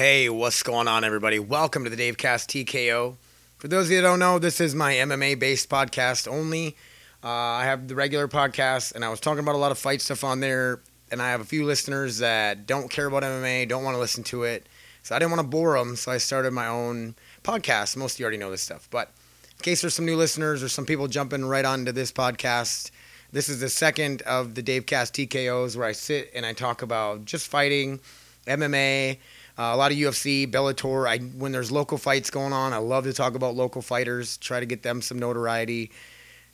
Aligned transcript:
Hey, 0.00 0.30
what's 0.30 0.62
going 0.62 0.88
on, 0.88 1.04
everybody? 1.04 1.38
Welcome 1.38 1.84
to 1.84 1.90
the 1.90 1.96
Dave 1.96 2.16
Cast 2.16 2.48
TKO. 2.48 3.16
For 3.58 3.68
those 3.68 3.84
of 3.84 3.90
you 3.90 3.96
that 3.98 4.08
don't 4.08 4.18
know, 4.18 4.38
this 4.38 4.58
is 4.58 4.74
my 4.74 4.94
MMA 4.94 5.38
based 5.38 5.68
podcast 5.68 6.26
only. 6.26 6.74
Uh, 7.22 7.28
I 7.28 7.64
have 7.64 7.86
the 7.86 7.94
regular 7.94 8.26
podcast, 8.26 8.94
and 8.94 9.04
I 9.04 9.10
was 9.10 9.20
talking 9.20 9.40
about 9.40 9.56
a 9.56 9.58
lot 9.58 9.72
of 9.72 9.78
fight 9.78 10.00
stuff 10.00 10.24
on 10.24 10.40
there. 10.40 10.80
And 11.10 11.20
I 11.20 11.28
have 11.28 11.42
a 11.42 11.44
few 11.44 11.66
listeners 11.66 12.16
that 12.16 12.66
don't 12.66 12.88
care 12.88 13.08
about 13.08 13.24
MMA, 13.24 13.68
don't 13.68 13.84
want 13.84 13.94
to 13.94 13.98
listen 13.98 14.24
to 14.24 14.44
it. 14.44 14.66
So 15.02 15.14
I 15.14 15.18
didn't 15.18 15.32
want 15.32 15.42
to 15.42 15.48
bore 15.48 15.78
them, 15.78 15.96
so 15.96 16.10
I 16.10 16.16
started 16.16 16.54
my 16.54 16.66
own 16.66 17.14
podcast. 17.44 17.94
Most 17.94 18.14
of 18.14 18.20
you 18.20 18.24
already 18.24 18.38
know 18.38 18.50
this 18.50 18.62
stuff. 18.62 18.88
But 18.90 19.10
in 19.58 19.62
case 19.62 19.82
there's 19.82 19.92
some 19.92 20.06
new 20.06 20.16
listeners 20.16 20.62
or 20.62 20.70
some 20.70 20.86
people 20.86 21.08
jumping 21.08 21.44
right 21.44 21.66
onto 21.66 21.92
this 21.92 22.10
podcast, 22.10 22.90
this 23.32 23.50
is 23.50 23.60
the 23.60 23.68
second 23.68 24.22
of 24.22 24.54
the 24.54 24.62
Dave 24.62 24.86
Cast 24.86 25.12
TKOs 25.12 25.76
where 25.76 25.86
I 25.86 25.92
sit 25.92 26.30
and 26.34 26.46
I 26.46 26.54
talk 26.54 26.80
about 26.80 27.26
just 27.26 27.48
fighting, 27.48 28.00
MMA, 28.46 29.18
uh, 29.60 29.74
a 29.74 29.76
lot 29.76 29.92
of 29.92 29.98
UFC, 29.98 30.50
Bellator. 30.50 31.06
I 31.06 31.18
when 31.18 31.52
there's 31.52 31.70
local 31.70 31.98
fights 31.98 32.30
going 32.30 32.54
on, 32.54 32.72
I 32.72 32.78
love 32.78 33.04
to 33.04 33.12
talk 33.12 33.34
about 33.34 33.54
local 33.54 33.82
fighters, 33.82 34.38
try 34.38 34.58
to 34.58 34.64
get 34.64 34.82
them 34.82 35.02
some 35.02 35.18
notoriety. 35.18 35.90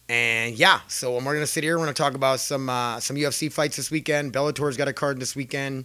And 0.08 0.58
yeah, 0.58 0.80
so 0.88 1.14
we're 1.14 1.34
gonna 1.34 1.46
sit 1.46 1.62
here. 1.62 1.78
We're 1.78 1.84
gonna 1.84 1.94
talk 1.94 2.14
about 2.14 2.40
some 2.40 2.68
uh, 2.68 2.98
some 2.98 3.16
UFC 3.16 3.52
fights 3.52 3.76
this 3.76 3.92
weekend. 3.92 4.32
Bellator's 4.32 4.76
got 4.76 4.88
a 4.88 4.92
card 4.92 5.20
this 5.20 5.36
weekend, 5.36 5.84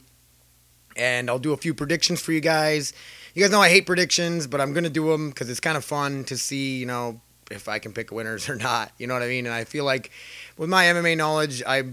and 0.96 1.30
I'll 1.30 1.38
do 1.38 1.54
a 1.54 1.58
few 1.58 1.76
predictions 1.76 2.20
for 2.20 2.32
you 2.32 2.42
guys. 2.42 2.92
You 3.36 3.44
guys 3.44 3.52
know 3.52 3.62
I 3.62 3.70
hate 3.70 3.86
predictions, 3.86 4.48
but 4.48 4.60
I'm 4.60 4.74
gonna 4.74 4.90
do 4.90 5.12
them 5.12 5.30
because 5.30 5.48
it's 5.48 5.60
kind 5.60 5.78
of 5.78 5.86
fun 5.86 6.24
to 6.24 6.36
see, 6.36 6.80
you 6.80 6.88
know, 6.88 7.22
if 7.52 7.68
I 7.68 7.78
can 7.78 7.94
pick 7.94 8.12
winners 8.12 8.50
or 8.50 8.56
not. 8.56 8.94
You 8.98 9.06
know 9.06 9.14
what 9.14 9.22
I 9.22 9.28
mean? 9.28 9.46
And 9.46 9.54
I 9.54 9.66
feel 9.66 9.86
like 9.86 10.10
with 10.58 10.72
my 10.72 10.86
MMA 10.86 11.18
knowledge, 11.18 11.62
I 11.68 11.84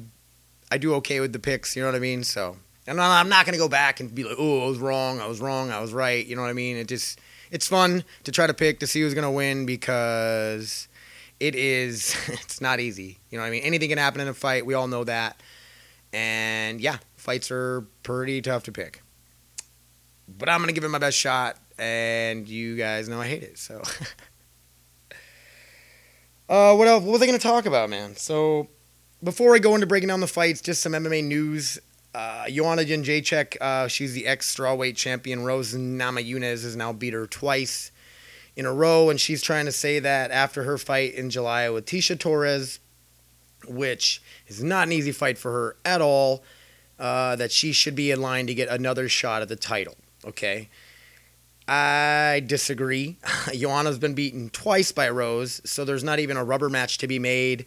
I 0.72 0.78
do 0.78 0.94
okay 0.94 1.20
with 1.20 1.34
the 1.34 1.38
picks. 1.38 1.76
You 1.76 1.82
know 1.82 1.88
what 1.88 1.96
I 1.96 2.00
mean? 2.00 2.24
So 2.24 2.56
and 2.88 3.00
I'm 3.00 3.28
not 3.28 3.44
gonna 3.44 3.58
go 3.58 3.68
back 3.68 4.00
and 4.00 4.14
be 4.14 4.24
like, 4.24 4.36
oh, 4.38 4.64
I 4.64 4.68
was 4.68 4.78
wrong, 4.78 5.20
I 5.20 5.26
was 5.26 5.40
wrong, 5.40 5.70
I 5.70 5.80
was 5.80 5.92
right. 5.92 6.24
You 6.26 6.36
know 6.36 6.42
what 6.42 6.48
I 6.48 6.54
mean? 6.54 6.76
It 6.76 6.88
just 6.88 7.20
it's 7.50 7.68
fun 7.68 8.04
to 8.24 8.32
try 8.32 8.46
to 8.46 8.54
pick 8.54 8.80
to 8.80 8.86
see 8.86 9.02
who's 9.02 9.14
gonna 9.14 9.30
win 9.30 9.66
because 9.66 10.88
it 11.38 11.54
is 11.54 12.16
it's 12.28 12.60
not 12.60 12.80
easy. 12.80 13.18
You 13.30 13.38
know 13.38 13.44
what 13.44 13.48
I 13.48 13.50
mean? 13.50 13.62
Anything 13.62 13.90
can 13.90 13.98
happen 13.98 14.20
in 14.20 14.28
a 14.28 14.34
fight. 14.34 14.64
We 14.64 14.74
all 14.74 14.88
know 14.88 15.04
that. 15.04 15.40
And 16.12 16.80
yeah, 16.80 16.98
fights 17.16 17.50
are 17.50 17.86
pretty 18.02 18.40
tough 18.40 18.64
to 18.64 18.72
pick. 18.72 19.02
But 20.26 20.48
I'm 20.48 20.60
gonna 20.60 20.72
give 20.72 20.84
it 20.84 20.88
my 20.88 20.98
best 20.98 21.18
shot, 21.18 21.56
and 21.78 22.48
you 22.48 22.76
guys 22.76 23.08
know 23.08 23.20
I 23.20 23.26
hate 23.26 23.42
it. 23.42 23.58
So, 23.58 23.82
uh, 26.48 26.74
what 26.74 26.88
else? 26.88 27.02
What 27.02 27.12
was 27.12 27.22
I 27.22 27.26
gonna 27.26 27.38
talk 27.38 27.66
about, 27.66 27.90
man? 27.90 28.16
So, 28.16 28.68
before 29.22 29.54
I 29.54 29.58
go 29.58 29.74
into 29.74 29.86
breaking 29.86 30.08
down 30.08 30.20
the 30.20 30.26
fights, 30.26 30.60
just 30.60 30.82
some 30.82 30.92
MMA 30.92 31.24
news. 31.24 31.78
Uh, 32.18 32.50
Joanna 32.50 32.82
uh, 32.82 33.86
she's 33.86 34.12
the 34.12 34.26
ex 34.26 34.52
strawweight 34.52 34.96
champion. 34.96 35.44
Rose 35.44 35.72
Namajunas 35.72 36.64
has 36.64 36.74
now 36.74 36.92
beat 36.92 37.12
her 37.12 37.28
twice 37.28 37.92
in 38.56 38.66
a 38.66 38.72
row, 38.72 39.08
and 39.08 39.20
she's 39.20 39.40
trying 39.40 39.66
to 39.66 39.72
say 39.72 40.00
that 40.00 40.32
after 40.32 40.64
her 40.64 40.78
fight 40.78 41.14
in 41.14 41.30
July 41.30 41.70
with 41.70 41.86
Tecia 41.86 42.18
Torres, 42.18 42.80
which 43.68 44.20
is 44.48 44.64
not 44.64 44.88
an 44.88 44.92
easy 44.92 45.12
fight 45.12 45.38
for 45.38 45.52
her 45.52 45.76
at 45.84 46.02
all, 46.02 46.42
uh, 46.98 47.36
that 47.36 47.52
she 47.52 47.70
should 47.70 47.94
be 47.94 48.10
in 48.10 48.20
line 48.20 48.48
to 48.48 48.54
get 48.54 48.68
another 48.68 49.08
shot 49.08 49.40
at 49.40 49.48
the 49.48 49.54
title. 49.54 49.94
Okay. 50.24 50.68
I 51.68 52.42
disagree. 52.44 53.18
Joanna's 53.54 54.00
been 54.00 54.14
beaten 54.14 54.50
twice 54.50 54.90
by 54.90 55.08
Rose, 55.08 55.60
so 55.64 55.84
there's 55.84 56.02
not 56.02 56.18
even 56.18 56.36
a 56.36 56.42
rubber 56.42 56.68
match 56.68 56.98
to 56.98 57.06
be 57.06 57.20
made. 57.20 57.64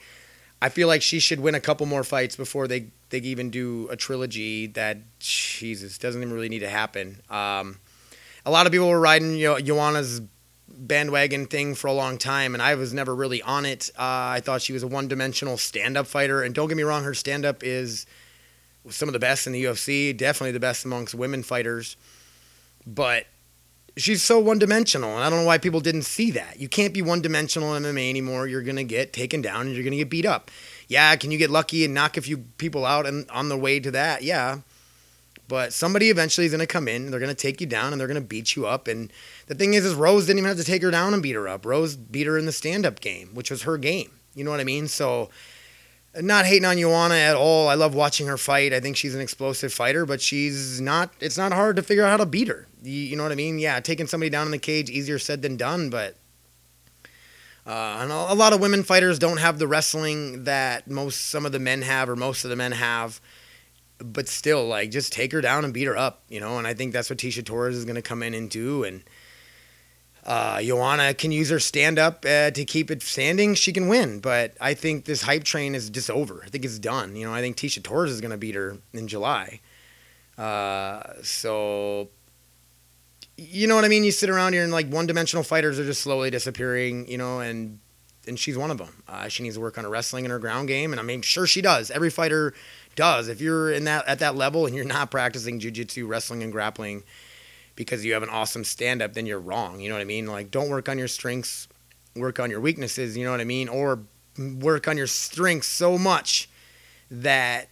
I 0.61 0.69
feel 0.69 0.87
like 0.87 1.01
she 1.01 1.19
should 1.19 1.39
win 1.39 1.55
a 1.55 1.59
couple 1.59 1.85
more 1.87 2.03
fights 2.03 2.35
before 2.35 2.67
they, 2.67 2.87
they 3.09 3.17
even 3.19 3.49
do 3.49 3.87
a 3.89 3.95
trilogy 3.95 4.67
that, 4.67 4.97
Jesus, 5.19 5.97
doesn't 5.97 6.21
even 6.21 6.33
really 6.33 6.49
need 6.49 6.59
to 6.59 6.69
happen. 6.69 7.21
Um, 7.29 7.79
a 8.45 8.51
lot 8.51 8.65
of 8.65 8.71
people 8.71 8.89
were 8.89 8.99
riding 8.99 9.35
you 9.35 9.59
Joanna's 9.61 10.21
bandwagon 10.67 11.47
thing 11.47 11.75
for 11.75 11.87
a 11.87 11.93
long 11.93 12.17
time, 12.17 12.53
and 12.53 12.61
I 12.61 12.75
was 12.75 12.93
never 12.93 13.15
really 13.15 13.41
on 13.41 13.65
it. 13.65 13.89
Uh, 13.97 14.37
I 14.37 14.41
thought 14.43 14.61
she 14.61 14.73
was 14.73 14.83
a 14.83 14.87
one 14.87 15.07
dimensional 15.07 15.57
stand 15.57 15.97
up 15.97 16.07
fighter, 16.07 16.43
and 16.43 16.53
don't 16.53 16.67
get 16.67 16.77
me 16.77 16.83
wrong, 16.83 17.03
her 17.03 17.13
stand 17.13 17.45
up 17.45 17.63
is 17.63 18.05
some 18.89 19.09
of 19.09 19.13
the 19.13 19.19
best 19.19 19.47
in 19.47 19.53
the 19.53 19.63
UFC, 19.63 20.15
definitely 20.15 20.51
the 20.51 20.59
best 20.59 20.85
amongst 20.85 21.13
women 21.13 21.43
fighters. 21.43 21.97
But 22.85 23.25
she's 23.97 24.23
so 24.23 24.39
one 24.39 24.59
dimensional, 24.59 25.15
and 25.15 25.23
I 25.23 25.29
don't 25.29 25.39
know 25.39 25.45
why 25.45 25.57
people 25.57 25.79
didn't 25.79 26.03
see 26.03 26.31
that. 26.31 26.59
You 26.59 26.67
can't 26.67 26.93
be 26.93 27.01
one 27.01 27.21
dimensional 27.21 27.75
in 27.75 27.83
MMA 27.83 28.09
anymore. 28.09 28.47
You're 28.47 28.61
gonna 28.61 28.83
get 28.83 29.13
taken 29.13 29.41
down 29.41 29.67
and 29.67 29.75
you're 29.75 29.83
gonna 29.83 29.97
get 29.97 30.09
beat 30.09 30.25
up. 30.25 30.51
Yeah, 30.87 31.15
can 31.15 31.31
you 31.31 31.37
get 31.37 31.49
lucky 31.49 31.85
and 31.85 31.93
knock 31.93 32.17
a 32.17 32.21
few 32.21 32.37
people 32.57 32.85
out 32.85 33.05
and 33.05 33.29
on 33.29 33.49
the 33.49 33.57
way 33.57 33.79
to 33.79 33.91
that? 33.91 34.23
Yeah. 34.23 34.59
But 35.47 35.73
somebody 35.73 36.09
eventually 36.09 36.45
is 36.45 36.51
gonna 36.51 36.67
come 36.67 36.87
in, 36.87 37.03
and 37.03 37.13
they're 37.13 37.19
gonna 37.19 37.33
take 37.33 37.59
you 37.59 37.67
down 37.67 37.91
and 37.91 37.99
they're 37.99 38.07
gonna 38.07 38.21
beat 38.21 38.55
you 38.55 38.65
up. 38.65 38.87
And 38.87 39.11
the 39.47 39.55
thing 39.55 39.73
is, 39.73 39.85
is 39.85 39.93
Rose 39.93 40.25
didn't 40.25 40.39
even 40.39 40.49
have 40.49 40.57
to 40.57 40.63
take 40.63 40.81
her 40.81 40.91
down 40.91 41.13
and 41.13 41.21
beat 41.21 41.35
her 41.35 41.47
up. 41.47 41.65
Rose 41.65 41.95
beat 41.95 42.27
her 42.27 42.37
in 42.37 42.45
the 42.45 42.51
stand 42.51 42.85
up 42.85 43.01
game, 43.01 43.29
which 43.33 43.51
was 43.51 43.63
her 43.63 43.77
game. 43.77 44.11
You 44.33 44.45
know 44.45 44.51
what 44.51 44.61
I 44.61 44.65
mean? 44.65 44.87
So 44.87 45.29
not 46.19 46.45
hating 46.45 46.65
on 46.65 46.77
Joanna 46.77 47.15
at 47.15 47.35
all. 47.35 47.67
I 47.67 47.75
love 47.75 47.95
watching 47.95 48.27
her 48.27 48.37
fight. 48.37 48.73
I 48.73 48.79
think 48.79 48.97
she's 48.97 49.15
an 49.15 49.21
explosive 49.21 49.71
fighter, 49.71 50.05
but 50.05 50.21
she's 50.21 50.81
not. 50.81 51.11
It's 51.19 51.37
not 51.37 51.53
hard 51.53 51.77
to 51.77 51.83
figure 51.83 52.03
out 52.03 52.09
how 52.09 52.17
to 52.17 52.25
beat 52.25 52.47
her. 52.47 52.67
You, 52.83 52.91
you 52.91 53.15
know 53.15 53.23
what 53.23 53.31
I 53.31 53.35
mean? 53.35 53.59
Yeah, 53.59 53.79
taking 53.79 54.07
somebody 54.07 54.29
down 54.29 54.47
in 54.47 54.51
the 54.51 54.57
cage 54.57 54.89
easier 54.89 55.19
said 55.19 55.41
than 55.41 55.57
done, 55.57 55.89
but. 55.89 56.15
Uh, 57.63 57.99
and 58.01 58.11
a 58.11 58.33
lot 58.33 58.53
of 58.53 58.59
women 58.59 58.81
fighters 58.81 59.19
don't 59.19 59.37
have 59.37 59.59
the 59.59 59.67
wrestling 59.67 60.45
that 60.45 60.89
most 60.89 61.29
some 61.29 61.45
of 61.45 61.51
the 61.51 61.59
men 61.59 61.83
have 61.83 62.09
or 62.09 62.15
most 62.15 62.43
of 62.43 62.49
the 62.49 62.55
men 62.55 62.71
have 62.71 63.21
but 63.99 64.27
still 64.27 64.65
like 64.65 64.89
just 64.89 65.13
take 65.13 65.31
her 65.31 65.41
down 65.41 65.63
and 65.63 65.71
beat 65.71 65.85
her 65.85 65.95
up 65.95 66.23
you 66.27 66.39
know 66.39 66.57
and 66.57 66.65
i 66.65 66.73
think 66.73 66.91
that's 66.91 67.07
what 67.07 67.19
Tecia 67.19 67.45
torres 67.45 67.77
is 67.77 67.85
going 67.85 67.95
to 67.95 68.01
come 68.01 68.23
in 68.23 68.33
and 68.33 68.49
do 68.49 68.83
and 68.83 69.03
uh, 70.25 70.61
Joanna 70.61 71.13
can 71.13 71.31
use 71.31 71.49
her 71.49 71.59
stand 71.59 71.97
up 71.97 72.25
uh, 72.25 72.51
to 72.51 72.65
keep 72.65 72.91
it 72.91 73.01
standing. 73.01 73.55
She 73.55 73.73
can 73.73 73.87
win, 73.87 74.19
but 74.19 74.53
I 74.61 74.75
think 74.75 75.05
this 75.05 75.23
hype 75.23 75.43
train 75.43 75.73
is 75.73 75.89
just 75.89 76.11
over. 76.11 76.43
I 76.45 76.49
think 76.49 76.63
it's 76.63 76.77
done. 76.77 77.15
You 77.15 77.25
know, 77.25 77.33
I 77.33 77.41
think 77.41 77.57
Tecia 77.57 77.81
Torres 77.81 78.11
is 78.11 78.21
going 78.21 78.31
to 78.31 78.37
beat 78.37 78.55
her 78.55 78.77
in 78.93 79.07
July. 79.07 79.61
Uh, 80.37 81.01
so, 81.23 82.09
you 83.37 83.67
know 83.67 83.75
what 83.75 83.85
I 83.85 83.87
mean? 83.87 84.03
You 84.03 84.11
sit 84.11 84.29
around 84.29 84.53
here 84.53 84.63
and 84.63 84.71
like 84.71 84.87
one 84.89 85.07
dimensional 85.07 85.43
fighters 85.43 85.79
are 85.79 85.85
just 85.85 86.01
slowly 86.01 86.29
disappearing, 86.29 87.07
you 87.07 87.17
know, 87.17 87.39
and 87.39 87.79
and 88.27 88.37
she's 88.37 88.55
one 88.55 88.69
of 88.69 88.77
them. 88.77 89.03
Uh, 89.07 89.27
she 89.27 89.41
needs 89.41 89.55
to 89.55 89.61
work 89.61 89.79
on 89.79 89.83
her 89.83 89.89
wrestling 89.89 90.25
and 90.25 90.31
her 90.31 90.37
ground 90.37 90.67
game, 90.67 90.93
and 90.93 90.99
I 90.99 91.03
mean, 91.03 91.23
sure 91.23 91.47
she 91.47 91.61
does. 91.61 91.89
Every 91.89 92.11
fighter 92.11 92.53
does. 92.95 93.27
If 93.27 93.41
you're 93.41 93.71
in 93.71 93.85
that 93.85 94.07
at 94.07 94.19
that 94.19 94.35
level 94.35 94.67
and 94.67 94.75
you're 94.75 94.85
not 94.85 95.09
practicing 95.09 95.59
jujitsu, 95.59 96.07
wrestling, 96.07 96.43
and 96.43 96.51
grappling 96.51 97.03
because 97.81 98.05
you 98.05 98.13
have 98.13 98.21
an 98.21 98.29
awesome 98.29 98.63
stand 98.63 99.01
up, 99.01 99.13
then 99.13 99.25
you're 99.25 99.39
wrong. 99.39 99.79
You 99.79 99.89
know 99.89 99.95
what 99.95 100.01
I 100.01 100.05
mean? 100.05 100.27
Like, 100.27 100.51
don't 100.51 100.69
work 100.69 100.87
on 100.87 100.99
your 100.99 101.07
strengths, 101.07 101.67
work 102.15 102.39
on 102.39 102.51
your 102.51 102.59
weaknesses. 102.59 103.17
You 103.17 103.25
know 103.25 103.31
what 103.31 103.41
I 103.41 103.45
mean? 103.45 103.67
Or 103.67 104.03
work 104.37 104.87
on 104.87 104.97
your 104.97 105.07
strengths 105.07 105.67
so 105.67 105.97
much 105.97 106.47
that 107.09 107.69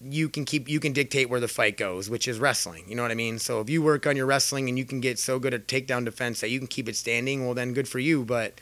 you 0.00 0.30
can 0.30 0.46
keep 0.46 0.70
you 0.70 0.80
can 0.80 0.94
dictate 0.94 1.28
where 1.28 1.40
the 1.40 1.48
fight 1.48 1.76
goes, 1.76 2.08
which 2.08 2.26
is 2.26 2.38
wrestling. 2.38 2.84
You 2.88 2.94
know 2.96 3.02
what 3.02 3.10
I 3.10 3.14
mean? 3.14 3.38
So 3.38 3.60
if 3.60 3.68
you 3.68 3.82
work 3.82 4.06
on 4.06 4.16
your 4.16 4.26
wrestling 4.26 4.70
and 4.70 4.78
you 4.78 4.86
can 4.86 5.00
get 5.00 5.18
so 5.18 5.38
good 5.38 5.52
at 5.52 5.68
takedown 5.68 6.06
defense 6.06 6.40
that 6.40 6.48
you 6.48 6.58
can 6.58 6.66
keep 6.68 6.88
it 6.88 6.96
standing, 6.96 7.44
well 7.44 7.52
then 7.52 7.74
good 7.74 7.88
for 7.88 7.98
you. 7.98 8.24
But 8.24 8.58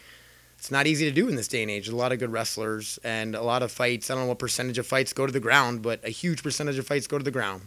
it's 0.58 0.72
not 0.72 0.88
easy 0.88 1.04
to 1.04 1.12
do 1.12 1.28
in 1.28 1.36
this 1.36 1.48
day 1.48 1.62
and 1.62 1.70
age. 1.70 1.86
There's 1.86 1.94
a 1.94 1.96
lot 1.96 2.10
of 2.10 2.18
good 2.18 2.32
wrestlers 2.32 2.98
and 3.04 3.36
a 3.36 3.42
lot 3.42 3.62
of 3.62 3.70
fights. 3.70 4.10
I 4.10 4.14
don't 4.14 4.24
know 4.24 4.28
what 4.28 4.40
percentage 4.40 4.78
of 4.78 4.88
fights 4.88 5.12
go 5.12 5.24
to 5.24 5.32
the 5.32 5.40
ground, 5.40 5.82
but 5.82 6.04
a 6.04 6.10
huge 6.10 6.42
percentage 6.42 6.78
of 6.78 6.86
fights 6.86 7.06
go 7.06 7.18
to 7.18 7.24
the 7.24 7.30
ground. 7.30 7.62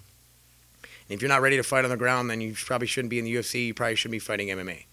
If 1.10 1.22
you're 1.22 1.30
not 1.30 1.42
ready 1.42 1.58
to 1.58 1.64
fight 1.64 1.86
on 1.86 1.90
the 1.90 1.98
ground, 1.98 2.30
then 2.30 2.42
you 2.42 2.54
probably 2.54 2.88
shouldn't 2.88 3.10
be 3.10 3.20
in 3.20 3.26
the 3.26 3.36
UFC. 3.36 3.68
You 3.68 3.74
probably 3.74 3.96
shouldn't 3.96 4.14
be 4.14 4.20
fighting 4.20 4.50
MMA. 4.50 4.86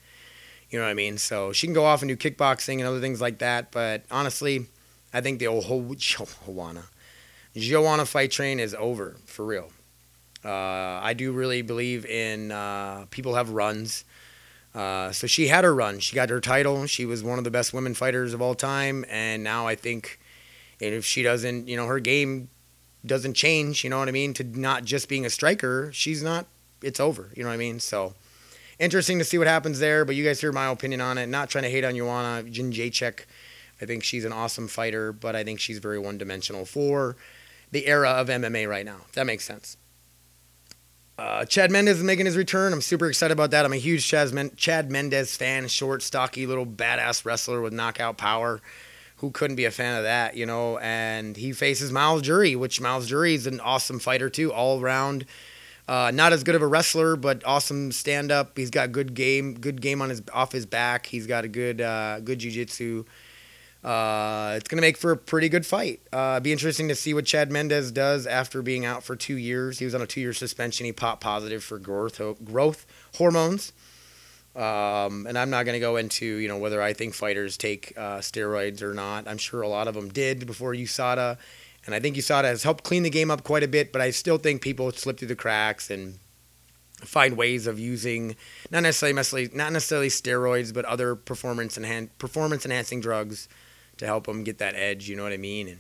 You 0.71 0.79
know 0.79 0.85
what 0.85 0.91
I 0.91 0.95
mean? 0.95 1.19
So 1.19 1.53
she 1.53 1.67
can 1.67 1.75
go 1.75 1.85
off 1.85 2.03
and 2.03 2.09
do 2.09 2.17
kickboxing 2.17 2.79
and 2.79 2.85
other 2.85 3.01
things 3.01 3.21
like 3.21 3.39
that. 3.39 3.71
But 3.71 4.05
honestly, 4.11 4.67
I 5.13 5.21
think 5.21 5.39
the 5.39 5.47
old 5.47 5.99
Joanna, 5.99 6.85
Joanna 7.55 8.07
fight 8.07 8.31
train 8.31 8.61
is 8.61 8.75
over 8.75 9.17
for 9.27 9.45
real. 9.45 9.71
Uh, 10.45 11.01
I 11.03 11.15
do 11.15 11.33
really 11.33 11.63
believe 11.63 12.05
in 12.05 12.53
uh, 12.53 13.07
people 13.11 13.35
have 13.35 13.51
runs. 13.51 14.05
Uh, 14.75 15.13
so 15.13 15.27
she 15.27 15.49
had 15.49 15.65
her 15.65 15.75
run. 15.75 16.01
She 16.01 16.17
got 16.17 16.29
her 16.31 16.41
title. 16.41 16.87
She 16.87 17.07
was 17.07 17.23
one 17.23 17.39
of 17.39 17.45
the 17.45 17.51
best 17.51 17.73
women 17.73 17.95
fighters 17.95 18.35
of 18.35 18.43
all 18.43 18.55
time. 18.55 19.05
And 19.09 19.45
now 19.45 19.67
I 19.67 19.77
think, 19.77 20.19
if 20.81 21.05
she 21.05 21.23
doesn't, 21.23 21.69
you 21.69 21.77
know, 21.77 21.87
her 21.87 22.01
game 22.01 22.49
doesn't 23.07 23.35
change, 23.35 23.85
you 23.85 23.91
know 23.91 23.99
what 23.99 24.09
I 24.09 24.13
mean, 24.13 24.35
to 24.35 24.45
not 24.45 24.85
just 24.85 25.09
being 25.09 25.27
a 25.27 25.31
striker, 25.31 25.91
she's 25.93 26.23
not, 26.23 26.47
it's 26.83 27.01
over, 27.01 27.31
you 27.35 27.43
know 27.43 27.49
what 27.49 27.55
I 27.55 27.59
mean? 27.59 27.81
So 27.81 28.15
interesting 28.79 29.19
to 29.19 29.25
see 29.25 29.39
what 29.39 29.47
happens 29.47 29.79
there, 29.79 30.05
but 30.05 30.15
you 30.17 30.25
guys 30.25 30.41
hear 30.41 30.53
my 30.53 30.67
opinion 30.71 31.01
on 31.01 31.19
it. 31.19 31.27
Not 31.27 31.51
trying 31.51 31.65
to 31.65 31.71
hate 31.71 31.85
on 31.85 31.97
Joanna 31.97 32.49
Jędrzejczyk. 32.49 33.21
I 33.81 33.87
think 33.87 34.05
she's 34.05 34.25
an 34.25 34.33
awesome 34.33 34.69
fighter, 34.69 35.13
but 35.13 35.37
I 35.37 35.45
think 35.45 35.61
she's 35.61 35.79
very 35.79 35.99
one 35.99 36.19
dimensional 36.19 36.65
for 36.65 37.17
the 37.71 37.87
era 37.87 38.11
of 38.11 38.29
MMA 38.29 38.69
right 38.69 38.87
now. 38.87 39.01
That 39.15 39.27
makes 39.27 39.45
sense. 39.45 39.77
Uh, 41.17 41.45
Chad 41.45 41.71
Mendes 41.71 41.99
is 41.99 42.03
making 42.03 42.27
his 42.27 42.37
return. 42.37 42.73
I'm 42.73 42.81
super 42.81 43.09
excited 43.09 43.33
about 43.33 43.53
that. 43.53 43.65
I'm 43.65 43.73
a 43.73 43.77
huge 43.77 44.07
Chad, 44.07 44.33
Men- 44.33 44.53
Chad 44.57 44.91
Mendes 44.91 45.37
fan. 45.37 45.69
Short, 45.69 46.03
stocky, 46.03 46.47
little 46.47 46.67
badass 46.67 47.25
wrestler 47.25 47.61
with 47.61 47.73
knockout 47.73 48.17
power 48.17 48.61
who 49.17 49.31
couldn't 49.31 49.57
be 49.57 49.65
a 49.65 49.71
fan 49.71 49.97
of 49.97 50.05
that, 50.05 50.37
you 50.37 50.47
know? 50.47 50.79
And 50.79 51.37
he 51.37 51.53
faces 51.53 51.93
Myles 51.93 52.23
Jury, 52.23 52.57
which 52.57 52.81
Myles 52.81 53.07
Jury 53.09 53.35
is 53.35 53.47
an 53.47 53.61
awesome 53.61 53.99
fighter 53.99 54.29
too, 54.31 54.53
all 54.53 54.81
around 54.81 55.25
Uh, 55.87 56.11
not 56.15 56.33
as 56.33 56.43
good 56.45 56.55
of 56.55 56.63
a 56.63 56.67
wrestler, 56.67 57.15
but 57.15 57.43
awesome 57.45 57.93
stand 57.93 58.33
up. 58.33 58.57
He's 58.57 58.71
got 58.71 58.91
good 58.91 59.13
game, 59.13 59.53
good 59.53 59.83
game 59.83 60.01
on 60.01 60.09
his 60.09 60.23
off 60.33 60.51
his 60.51 60.65
back. 60.65 61.05
He's 61.05 61.27
got 61.27 61.45
a 61.45 61.49
good 61.49 61.79
uh, 61.83 62.21
good 62.21 62.39
jujitsu. 62.41 63.05
Uh, 63.85 64.55
it's 64.57 64.67
gonna 64.67 64.81
make 64.81 64.97
for 64.97 65.11
a 65.11 65.17
pretty 65.17 65.51
good 65.51 65.67
fight. 65.67 66.01
Uh, 66.11 66.41
be 66.41 66.53
interesting 66.53 66.89
to 66.89 66.95
see 66.95 67.13
what 67.13 67.27
Chad 67.27 67.53
Mendes 67.53 67.93
does 67.93 68.27
after 68.27 68.63
being 68.63 68.87
out 68.87 69.05
for 69.05 69.15
two 69.15 69.37
years. 69.37 69.79
He 69.79 69.85
was 69.85 69.95
on 69.95 70.01
a 70.01 70.07
two 70.07 70.23
year 70.23 70.33
suspension. 70.33 70.87
He 70.87 70.93
popped 70.93 71.21
positive 71.23 71.63
for 71.63 71.79
growth 71.79 72.19
growth 72.43 72.87
hormones. 73.17 73.75
Um, 74.57 75.27
and 75.27 75.37
I'm 75.37 75.51
not 75.51 75.65
going 75.65 75.75
to 75.75 75.81
go 75.81 75.97
into 75.97 76.25
you 76.25 76.47
know 76.47 76.59
whether 76.59 76.81
I 76.81 76.93
think 76.93 77.15
fighters 77.15 77.57
take 77.57 77.93
uh, 77.97 78.19
steroids 78.19 78.83
or 78.83 78.95
not. 78.95 79.27
I'm 79.27 79.39
sure 79.39 79.63
a 79.63 79.69
lot 79.69 79.89
of 79.89 79.95
them 79.95 80.09
did 80.09 80.47
before 80.47 80.75
USADA, 80.75 81.37
and 81.87 81.95
I 81.95 82.01
think 82.01 82.17
USADA 82.17 82.45
has 82.45 82.63
helped 82.63 82.85
clean 82.85 83.03
the 83.03 83.11
game 83.11 83.31
up 83.31 83.43
quite 83.43 83.65
a 83.65 83.69
bit. 83.69 83.93
But 83.93 84.01
I 84.01 84.11
still 84.11 84.39
think 84.39 84.63
people 84.63 84.93
slip 84.93 85.19
through 85.19 85.29
the 85.29 85.37
cracks 85.37 85.91
and 85.91 86.19
find 86.99 87.37
ways 87.37 87.67
of 87.67 87.79
using 87.79 88.37
not 88.71 88.85
necessarily 88.85 89.15
necessarily 89.15 89.51
not 89.53 89.73
necessarily 89.73 90.09
steroids, 90.09 90.73
but 90.73 90.85
other 90.85 91.17
performance 91.17 91.77
enhan- 91.77 92.11
performance 92.19 92.65
enhancing 92.65 93.01
drugs 93.01 93.49
to 93.97 94.07
help 94.07 94.27
them 94.27 94.45
get 94.45 94.59
that 94.59 94.75
edge. 94.77 95.09
You 95.09 95.17
know 95.17 95.25
what 95.25 95.33
I 95.33 95.37
mean? 95.37 95.69
And 95.69 95.79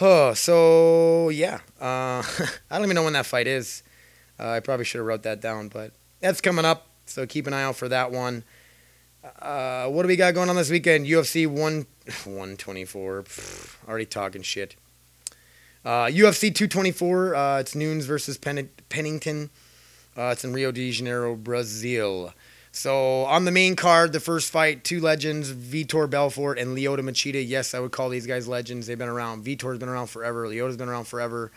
oh, 0.00 0.34
so 0.34 1.28
yeah, 1.30 1.60
uh, 1.80 2.22
I 2.70 2.76
don't 2.76 2.84
even 2.84 2.94
know 2.94 3.04
when 3.04 3.14
that 3.14 3.26
fight 3.26 3.48
is. 3.48 3.82
Uh, 4.38 4.50
I 4.50 4.60
probably 4.60 4.84
should 4.84 4.98
have 4.98 5.06
wrote 5.06 5.24
that 5.24 5.40
down, 5.40 5.68
but 5.68 5.92
that's 6.24 6.40
coming 6.40 6.64
up. 6.64 6.86
So 7.04 7.26
keep 7.26 7.46
an 7.46 7.52
eye 7.52 7.62
out 7.62 7.76
for 7.76 7.86
that 7.88 8.10
one. 8.10 8.44
Uh, 9.38 9.88
what 9.88 10.02
do 10.02 10.08
we 10.08 10.16
got 10.16 10.32
going 10.32 10.48
on 10.48 10.56
this 10.56 10.70
weekend? 10.70 11.06
UFC 11.06 11.46
1 11.46 11.86
124. 12.24 13.22
Pfft, 13.22 13.88
already 13.88 14.06
talking 14.06 14.42
shit. 14.42 14.74
Uh, 15.84 16.06
UFC 16.06 16.54
224. 16.54 17.34
Uh, 17.34 17.58
it's 17.58 17.74
Nunes 17.74 18.06
versus 18.06 18.38
Pen- 18.38 18.70
Pennington. 18.88 19.50
Uh, 20.16 20.30
it's 20.32 20.44
in 20.44 20.52
Rio 20.54 20.72
de 20.72 20.90
Janeiro, 20.90 21.36
Brazil. 21.36 22.32
So 22.72 23.24
on 23.24 23.44
the 23.44 23.50
main 23.50 23.76
card, 23.76 24.12
the 24.12 24.20
first 24.20 24.50
fight, 24.50 24.82
two 24.82 25.00
legends, 25.00 25.52
Vitor 25.52 26.08
Belfort 26.08 26.58
and 26.58 26.76
Lyoto 26.76 27.00
Machida. 27.00 27.46
Yes, 27.46 27.74
I 27.74 27.80
would 27.80 27.92
call 27.92 28.08
these 28.08 28.26
guys 28.26 28.48
legends. 28.48 28.86
They've 28.86 28.98
been 28.98 29.08
around. 29.10 29.44
Vitor's 29.44 29.78
been 29.78 29.90
around 29.90 30.06
forever. 30.06 30.48
Lyoto's 30.48 30.76
been 30.76 30.88
around 30.88 31.04
forever, 31.04 31.52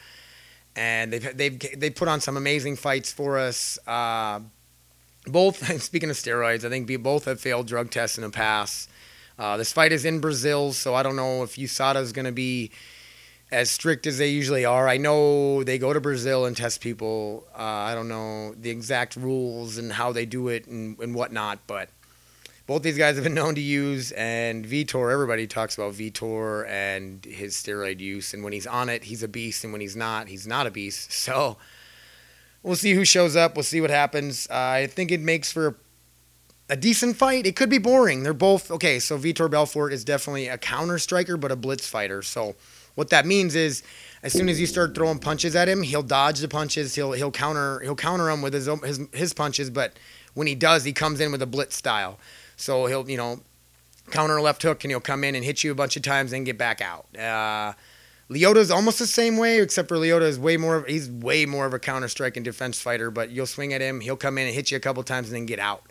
and 0.75 1.13
they've 1.13 1.37
they've 1.37 1.79
they 1.79 1.89
put 1.89 2.07
on 2.07 2.19
some 2.21 2.37
amazing 2.37 2.75
fights 2.75 3.11
for 3.11 3.39
us. 3.39 3.79
Both 5.27 5.81
speaking 5.81 6.09
of 6.09 6.15
steroids, 6.15 6.65
I 6.65 6.69
think 6.69 6.87
both 7.01 7.25
have 7.25 7.39
failed 7.39 7.67
drug 7.67 7.91
tests 7.91 8.17
in 8.17 8.23
the 8.23 8.29
past. 8.29 8.89
Uh, 9.37 9.57
this 9.57 9.71
fight 9.71 9.91
is 9.91 10.03
in 10.03 10.19
Brazil, 10.19 10.73
so 10.73 10.95
I 10.95 11.03
don't 11.03 11.15
know 11.15 11.43
if 11.43 11.57
USADA 11.57 12.01
is 12.01 12.11
going 12.11 12.25
to 12.25 12.31
be 12.31 12.71
as 13.51 13.69
strict 13.69 14.07
as 14.07 14.17
they 14.17 14.29
usually 14.29 14.65
are. 14.65 14.87
I 14.87 14.97
know 14.97 15.63
they 15.63 15.77
go 15.77 15.93
to 15.93 16.01
Brazil 16.01 16.45
and 16.45 16.57
test 16.57 16.81
people. 16.81 17.47
Uh, 17.53 17.61
I 17.61 17.93
don't 17.93 18.07
know 18.07 18.53
the 18.55 18.69
exact 18.69 19.15
rules 19.15 19.77
and 19.77 19.91
how 19.91 20.11
they 20.11 20.25
do 20.25 20.47
it 20.47 20.65
and, 20.67 20.99
and 20.99 21.13
whatnot, 21.13 21.59
but 21.67 21.89
both 22.65 22.83
these 22.83 22.97
guys 22.97 23.15
have 23.15 23.23
been 23.23 23.33
known 23.33 23.55
to 23.55 23.61
use. 23.61 24.11
And 24.11 24.65
Vitor, 24.65 25.11
everybody 25.11 25.47
talks 25.47 25.77
about 25.77 25.93
Vitor 25.93 26.67
and 26.67 27.23
his 27.23 27.55
steroid 27.55 27.99
use. 28.01 28.33
And 28.33 28.43
when 28.43 28.51
he's 28.53 28.67
on 28.67 28.89
it, 28.89 29.05
he's 29.05 29.23
a 29.23 29.27
beast. 29.27 29.63
And 29.63 29.71
when 29.71 29.81
he's 29.81 29.95
not, 29.95 30.27
he's 30.27 30.45
not 30.45 30.67
a 30.67 30.71
beast. 30.71 31.11
So 31.27 31.57
we'll 32.67 32.75
see 32.75 32.93
who 32.93 33.05
shows 33.05 33.35
up. 33.35 33.55
We'll 33.55 33.63
see 33.63 33.81
what 33.81 33.89
happens. 33.89 34.47
Uh, 34.51 34.55
I 34.55 34.87
think 34.87 35.11
it 35.11 35.21
makes 35.21 35.51
for 35.51 35.77
a, 36.69 36.75
decent 36.75 37.15
fight. 37.15 37.47
It 37.47 37.55
could 37.55 37.69
be 37.69 37.77
boring. 37.77 38.23
They're 38.23 38.33
both 38.33 38.69
okay. 38.69 38.99
So 38.99 39.17
Vitor 39.17 39.49
Belfort 39.49 39.93
is 39.93 40.03
definitely 40.03 40.49
a 40.49 40.57
counter 40.57 40.99
striker, 40.99 41.37
but 41.37 41.51
a 41.51 41.55
blitz 41.55 41.87
fighter. 41.87 42.21
So 42.21 42.55
what 42.95 43.09
that 43.09 43.25
means 43.25 43.55
is, 43.55 43.83
as 44.21 44.33
soon 44.33 44.49
as 44.49 44.59
you 44.59 44.67
start 44.67 44.93
throwing 44.93 45.19
punches 45.19 45.55
at 45.55 45.69
him, 45.69 45.81
he'll 45.81 46.03
dodge 46.03 46.39
the 46.39 46.47
punches. 46.47 46.93
He'll 46.95 47.13
he'll 47.13 47.31
counter 47.31 47.79
he'll 47.79 47.95
counter 47.95 48.25
them 48.25 48.41
with 48.41 48.53
his 48.53 48.67
his 48.83 48.99
his 49.13 49.33
punches. 49.33 49.69
But 49.69 49.97
when 50.33 50.45
he 50.45 50.55
does, 50.55 50.83
he 50.83 50.91
comes 50.91 51.21
in 51.21 51.31
with 51.31 51.41
a 51.41 51.47
blitz 51.47 51.75
style. 51.75 52.19
So 52.57 52.87
he'll 52.87 53.09
you 53.09 53.17
know 53.17 53.39
counter 54.11 54.41
left 54.41 54.63
hook 54.63 54.83
and 54.83 54.91
he'll 54.91 54.99
come 54.99 55.23
in 55.23 55.35
and 55.35 55.43
hit 55.43 55.63
you 55.63 55.71
a 55.71 55.75
bunch 55.75 55.95
of 55.95 56.01
times 56.01 56.33
and 56.33 56.45
get 56.45 56.57
back 56.57 56.81
out. 56.81 57.05
Uh, 57.17 57.73
Lyoto's 58.29 58.69
almost 58.69 58.99
the 58.99 59.07
same 59.07 59.37
way, 59.37 59.61
except 59.61 59.87
for 59.87 59.95
Lyoto 59.95 60.23
is 60.23 60.37
way 60.37 60.57
more. 60.57 60.83
He's 60.87 61.09
way 61.09 61.45
more 61.45 61.65
of 61.65 61.73
a 61.73 61.79
counter 61.79 62.09
strike 62.09 62.35
and 62.35 62.43
defense 62.43 62.79
fighter. 62.81 63.09
But 63.09 63.31
you'll 63.31 63.45
swing 63.45 63.73
at 63.73 63.81
him, 63.81 64.01
he'll 64.01 64.17
come 64.17 64.37
in 64.37 64.47
and 64.47 64.55
hit 64.55 64.71
you 64.71 64.77
a 64.77 64.81
couple 64.81 65.01
times 65.03 65.27
and 65.27 65.35
then 65.35 65.45
get 65.45 65.59
out. 65.59 65.83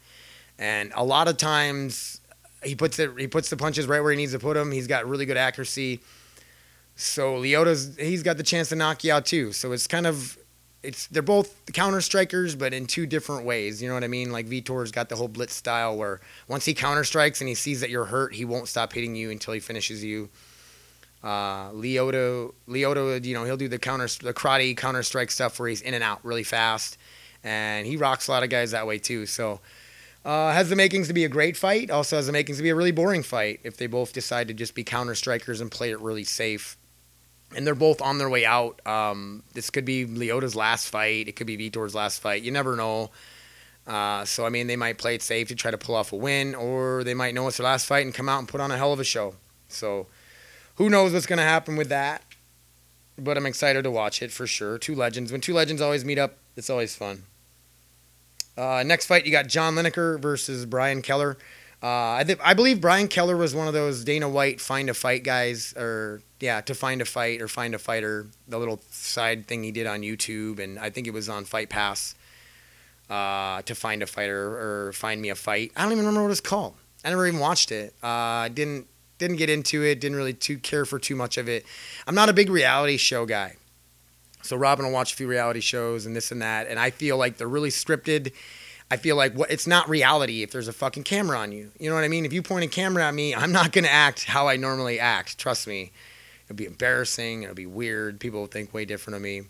And 0.58 0.92
a 0.94 1.04
lot 1.04 1.28
of 1.28 1.36
times 1.36 2.20
he 2.62 2.74
puts 2.74 2.98
it 2.98 3.10
he 3.18 3.26
puts 3.26 3.48
the 3.48 3.56
punches 3.56 3.86
right 3.86 4.00
where 4.00 4.10
he 4.10 4.16
needs 4.16 4.32
to 4.32 4.38
put 4.38 4.54
them. 4.54 4.70
He's 4.70 4.86
got 4.86 5.06
really 5.06 5.24
good 5.24 5.36
accuracy. 5.36 6.00
So 6.94 7.40
Lyoto's 7.40 7.96
he's 7.96 8.22
got 8.22 8.36
the 8.36 8.42
chance 8.42 8.68
to 8.70 8.76
knock 8.76 9.04
you 9.04 9.12
out 9.12 9.24
too. 9.24 9.52
So 9.52 9.72
it's 9.72 9.86
kind 9.86 10.06
of 10.06 10.38
it's 10.82 11.06
they're 11.06 11.22
both 11.22 11.60
counter 11.72 12.00
strikers, 12.00 12.54
but 12.54 12.74
in 12.74 12.86
two 12.86 13.06
different 13.06 13.44
ways. 13.44 13.82
You 13.82 13.88
know 13.88 13.94
what 13.94 14.04
I 14.04 14.08
mean? 14.08 14.30
Like 14.30 14.46
Vitor's 14.46 14.92
got 14.92 15.08
the 15.08 15.16
whole 15.16 15.28
blitz 15.28 15.54
style 15.54 15.96
where 15.96 16.20
once 16.48 16.64
he 16.64 16.74
counter 16.74 17.04
strikes 17.04 17.40
and 17.40 17.48
he 17.48 17.54
sees 17.54 17.80
that 17.80 17.90
you're 17.90 18.06
hurt, 18.06 18.34
he 18.34 18.44
won't 18.44 18.68
stop 18.68 18.92
hitting 18.92 19.16
you 19.16 19.30
until 19.30 19.54
he 19.54 19.60
finishes 19.60 20.04
you. 20.04 20.28
Uh, 21.22 21.70
Lyoto, 21.70 22.54
Lyoto, 22.68 23.24
you 23.24 23.34
know, 23.34 23.44
he'll 23.44 23.56
do 23.56 23.68
the 23.68 23.78
counter, 23.78 24.06
the 24.22 24.34
karate 24.34 24.76
counter 24.76 25.02
strike 25.02 25.30
stuff 25.30 25.58
where 25.58 25.68
he's 25.68 25.80
in 25.80 25.94
and 25.94 26.04
out 26.04 26.24
really 26.24 26.44
fast, 26.44 26.98
and 27.42 27.86
he 27.86 27.96
rocks 27.96 28.28
a 28.28 28.30
lot 28.30 28.42
of 28.42 28.50
guys 28.50 28.70
that 28.70 28.86
way 28.86 28.98
too. 28.98 29.26
So 29.26 29.60
uh, 30.24 30.52
has 30.52 30.68
the 30.70 30.76
makings 30.76 31.08
to 31.08 31.14
be 31.14 31.24
a 31.24 31.28
great 31.28 31.56
fight. 31.56 31.90
Also 31.90 32.16
has 32.16 32.26
the 32.26 32.32
makings 32.32 32.58
to 32.58 32.62
be 32.62 32.70
a 32.70 32.74
really 32.74 32.92
boring 32.92 33.22
fight 33.22 33.60
if 33.64 33.76
they 33.76 33.86
both 33.86 34.12
decide 34.12 34.48
to 34.48 34.54
just 34.54 34.74
be 34.74 34.84
counter 34.84 35.14
strikers 35.14 35.60
and 35.60 35.70
play 35.70 35.90
it 35.90 36.00
really 36.00 36.24
safe 36.24 36.76
and 37.54 37.66
they're 37.66 37.74
both 37.74 38.02
on 38.02 38.18
their 38.18 38.28
way 38.28 38.44
out. 38.44 38.84
Um, 38.86 39.42
this 39.54 39.70
could 39.70 39.84
be 39.84 40.06
Lyoto's 40.06 40.56
last 40.56 40.88
fight. 40.88 41.28
It 41.28 41.36
could 41.36 41.46
be 41.46 41.56
Vitor's 41.56 41.94
last 41.94 42.20
fight. 42.20 42.42
You 42.42 42.50
never 42.50 42.76
know. 42.76 43.10
Uh, 43.86 44.24
so 44.24 44.44
I 44.44 44.50
mean, 44.50 44.66
they 44.66 44.76
might 44.76 44.98
play 44.98 45.14
it 45.14 45.22
safe 45.22 45.48
to 45.48 45.54
try 45.54 45.70
to 45.70 45.78
pull 45.78 45.94
off 45.94 46.12
a 46.12 46.16
win, 46.16 46.54
or 46.54 47.04
they 47.04 47.14
might 47.14 47.34
know 47.34 47.46
it's 47.46 47.58
their 47.58 47.64
last 47.64 47.86
fight 47.86 48.04
and 48.04 48.14
come 48.14 48.28
out 48.28 48.40
and 48.40 48.48
put 48.48 48.60
on 48.60 48.70
a 48.70 48.76
hell 48.76 48.92
of 48.92 48.98
a 48.98 49.04
show. 49.04 49.34
So 49.68 50.08
who 50.76 50.88
knows 50.88 51.12
what's 51.12 51.26
going 51.26 51.38
to 51.38 51.42
happen 51.44 51.76
with 51.76 51.88
that? 51.88 52.22
But 53.18 53.36
I'm 53.36 53.46
excited 53.46 53.82
to 53.82 53.90
watch 53.90 54.22
it 54.22 54.30
for 54.30 54.46
sure. 54.46 54.78
Two 54.78 54.94
legends. 54.94 55.32
When 55.32 55.40
two 55.40 55.54
legends 55.54 55.82
always 55.82 56.04
meet 56.04 56.18
up, 56.18 56.38
it's 56.56 56.70
always 56.70 56.94
fun. 56.94 57.24
Uh, 58.56 58.82
next 58.86 59.06
fight, 59.06 59.26
you 59.26 59.32
got 59.32 59.48
John 59.48 59.74
Lineker 59.74 60.20
versus 60.20 60.64
Brian 60.66 61.02
Keller. 61.02 61.36
Uh, 61.82 62.14
I, 62.14 62.24
th- 62.26 62.38
I 62.42 62.54
believe 62.54 62.80
Brian 62.80 63.06
Keller 63.08 63.36
was 63.36 63.54
one 63.54 63.68
of 63.68 63.74
those 63.74 64.02
Dana 64.02 64.28
White 64.28 64.60
find 64.60 64.88
a 64.88 64.94
fight 64.94 65.24
guys, 65.24 65.74
or 65.76 66.22
yeah, 66.40 66.62
to 66.62 66.74
find 66.74 67.02
a 67.02 67.04
fight 67.04 67.42
or 67.42 67.48
find 67.48 67.74
a 67.74 67.78
fighter, 67.78 68.26
the 68.48 68.58
little 68.58 68.80
side 68.90 69.46
thing 69.46 69.62
he 69.62 69.72
did 69.72 69.86
on 69.86 70.00
YouTube, 70.00 70.58
and 70.58 70.78
I 70.78 70.88
think 70.88 71.06
it 71.06 71.12
was 71.12 71.28
on 71.28 71.44
Fight 71.44 71.68
Pass 71.68 72.14
uh, 73.10 73.60
to 73.62 73.74
find 73.74 74.02
a 74.02 74.06
fighter 74.06 74.88
or 74.88 74.92
find 74.94 75.20
me 75.20 75.28
a 75.28 75.34
fight. 75.34 75.72
I 75.76 75.82
don't 75.82 75.92
even 75.92 76.06
remember 76.06 76.24
what 76.24 76.32
it's 76.32 76.40
called. 76.40 76.74
I 77.04 77.10
never 77.10 77.26
even 77.26 77.40
watched 77.40 77.70
it. 77.70 77.94
Uh, 78.02 78.48
didn't 78.48 78.86
didn't 79.18 79.36
get 79.36 79.50
into 79.50 79.82
it. 79.82 80.00
Didn't 80.00 80.16
really 80.16 80.34
too 80.34 80.58
care 80.58 80.84
for 80.84 80.98
too 80.98 81.16
much 81.16 81.38
of 81.38 81.48
it. 81.48 81.64
I'm 82.06 82.14
not 82.14 82.28
a 82.28 82.32
big 82.32 82.50
reality 82.50 82.96
show 82.96 83.26
guy. 83.26 83.56
So 84.42 84.56
Robin 84.56 84.84
will 84.86 84.92
watch 84.92 85.12
a 85.12 85.16
few 85.16 85.26
reality 85.26 85.60
shows 85.60 86.06
and 86.06 86.14
this 86.14 86.30
and 86.30 86.40
that, 86.40 86.68
and 86.68 86.78
I 86.78 86.90
feel 86.90 87.16
like 87.16 87.36
they're 87.36 87.48
really 87.48 87.70
scripted. 87.70 88.32
I 88.88 88.96
feel 88.96 89.16
like 89.16 89.34
what 89.34 89.50
it's 89.50 89.66
not 89.66 89.88
reality 89.88 90.44
if 90.44 90.52
there's 90.52 90.68
a 90.68 90.72
fucking 90.72 91.02
camera 91.02 91.38
on 91.38 91.50
you. 91.50 91.72
You 91.80 91.90
know 91.90 91.96
what 91.96 92.04
I 92.04 92.08
mean? 92.08 92.24
If 92.24 92.32
you 92.32 92.42
point 92.42 92.64
a 92.64 92.68
camera 92.68 93.04
at 93.04 93.14
me, 93.14 93.34
I'm 93.34 93.50
not 93.50 93.72
gonna 93.72 93.88
act 93.88 94.24
how 94.24 94.46
I 94.46 94.56
normally 94.56 95.00
act. 95.00 95.38
Trust 95.38 95.66
me 95.66 95.92
it'll 96.46 96.56
be 96.56 96.66
embarrassing. 96.66 97.42
It'll 97.42 97.54
be 97.54 97.66
weird. 97.66 98.20
People 98.20 98.40
will 98.40 98.46
think 98.46 98.72
way 98.72 98.84
different 98.84 99.16
of 99.16 99.22
me. 99.22 99.42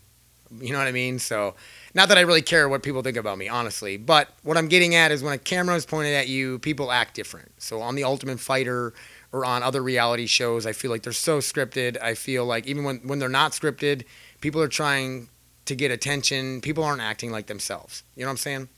You 0.60 0.72
know 0.72 0.78
what 0.78 0.86
I 0.86 0.92
mean? 0.92 1.18
So, 1.18 1.54
not 1.94 2.08
that 2.08 2.18
I 2.18 2.20
really 2.20 2.42
care 2.42 2.68
what 2.68 2.82
people 2.82 3.02
think 3.02 3.16
about 3.16 3.36
me, 3.36 3.48
honestly. 3.48 3.96
But 3.96 4.28
what 4.42 4.56
I'm 4.56 4.68
getting 4.68 4.94
at 4.94 5.10
is 5.10 5.22
when 5.22 5.32
a 5.32 5.38
camera 5.38 5.74
is 5.74 5.84
pointed 5.84 6.14
at 6.14 6.28
you, 6.28 6.58
people 6.60 6.92
act 6.92 7.14
different. 7.14 7.50
So 7.58 7.82
on 7.82 7.96
the 7.96 8.04
Ultimate 8.04 8.38
Fighter 8.38 8.94
or 9.36 9.44
on 9.44 9.62
other 9.62 9.82
reality 9.82 10.26
shows, 10.26 10.66
I 10.66 10.72
feel 10.72 10.90
like 10.90 11.02
they're 11.02 11.12
so 11.12 11.38
scripted. 11.38 12.00
I 12.00 12.14
feel 12.14 12.46
like 12.46 12.66
even 12.66 12.84
when 12.84 12.98
when 13.04 13.18
they're 13.18 13.28
not 13.28 13.52
scripted, 13.52 14.04
people 14.40 14.62
are 14.62 14.68
trying 14.68 15.28
to 15.66 15.74
get 15.74 15.90
attention. 15.90 16.62
People 16.62 16.82
aren't 16.82 17.02
acting 17.02 17.30
like 17.30 17.46
themselves. 17.46 18.02
You 18.16 18.22
know 18.22 18.28
what 18.28 18.32
I'm 18.32 18.36
saying? 18.38 18.68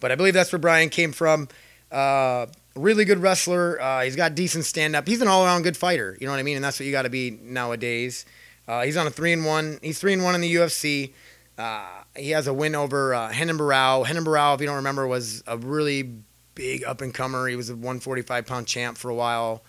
But 0.00 0.12
I 0.12 0.16
believe 0.16 0.34
that's 0.34 0.52
where 0.52 0.58
Brian 0.58 0.90
came 0.90 1.12
from. 1.12 1.48
Uh, 1.90 2.46
really 2.74 3.06
good 3.06 3.18
wrestler. 3.18 3.80
Uh, 3.80 4.02
he's 4.02 4.16
got 4.16 4.34
decent 4.34 4.66
stand 4.66 4.94
up. 4.94 5.08
He's 5.08 5.22
an 5.22 5.28
all 5.28 5.44
around 5.44 5.62
good 5.62 5.76
fighter. 5.76 6.18
You 6.20 6.26
know 6.26 6.32
what 6.32 6.40
I 6.40 6.42
mean? 6.42 6.56
And 6.56 6.64
that's 6.64 6.78
what 6.78 6.84
you 6.84 6.92
got 6.92 7.02
to 7.02 7.10
be 7.10 7.30
nowadays. 7.30 8.26
Uh, 8.68 8.82
he's 8.82 8.96
on 8.96 9.06
a 9.06 9.10
three 9.10 9.32
and 9.32 9.44
one. 9.44 9.78
He's 9.80 9.98
three 9.98 10.12
and 10.12 10.22
one 10.22 10.34
in 10.34 10.42
the 10.42 10.54
UFC. 10.54 11.12
Uh, 11.56 11.86
he 12.16 12.30
has 12.30 12.46
a 12.46 12.52
win 12.52 12.74
over 12.74 13.14
uh, 13.14 13.30
Renan 13.30 13.56
Barão. 13.56 14.04
Renan 14.06 14.24
Barão, 14.24 14.54
if 14.54 14.60
you 14.60 14.66
don't 14.66 14.76
remember, 14.76 15.06
was 15.06 15.42
a 15.46 15.56
really 15.56 16.12
big 16.54 16.84
up 16.84 17.00
and 17.00 17.12
comer. 17.12 17.48
He 17.48 17.56
was 17.56 17.70
a 17.70 17.74
145 17.74 18.46
pound 18.46 18.66
champ 18.66 18.96
for 18.96 19.08
a 19.10 19.14
while, 19.14 19.62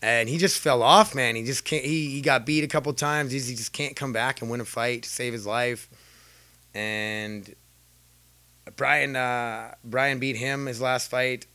and 0.00 0.28
he 0.28 0.38
just 0.38 0.58
fell 0.58 0.82
off, 0.82 1.14
man. 1.14 1.36
He 1.36 1.44
just 1.44 1.64
can't. 1.64 1.84
He, 1.84 2.10
he 2.10 2.20
got 2.20 2.46
beat 2.46 2.64
a 2.64 2.68
couple 2.68 2.92
times. 2.92 3.32
He's, 3.32 3.48
he 3.48 3.54
just 3.54 3.72
can't 3.72 3.96
come 3.96 4.12
back 4.12 4.40
and 4.40 4.50
win 4.50 4.60
a 4.60 4.64
fight 4.64 5.04
to 5.04 5.08
save 5.08 5.32
his 5.32 5.46
life. 5.46 5.88
And 6.74 7.54
Brian 8.76 9.16
uh, 9.16 9.74
Brian 9.84 10.18
beat 10.18 10.36
him 10.36 10.66
his 10.66 10.80
last 10.80 11.10
fight. 11.10 11.46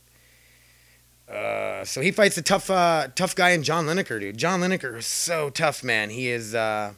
Uh, 1.28 1.84
so 1.84 2.00
he 2.00 2.10
fights 2.10 2.38
a 2.38 2.42
tough, 2.42 2.70
uh, 2.70 3.08
tough 3.14 3.34
guy 3.36 3.50
in 3.50 3.62
John 3.62 3.84
Lineker, 3.84 4.18
dude. 4.18 4.38
John 4.38 4.60
Lineker 4.62 4.96
is 4.96 5.06
so 5.06 5.50
tough, 5.50 5.84
man. 5.84 6.10
He 6.10 6.28
is. 6.28 6.54
Uh, 6.54 6.94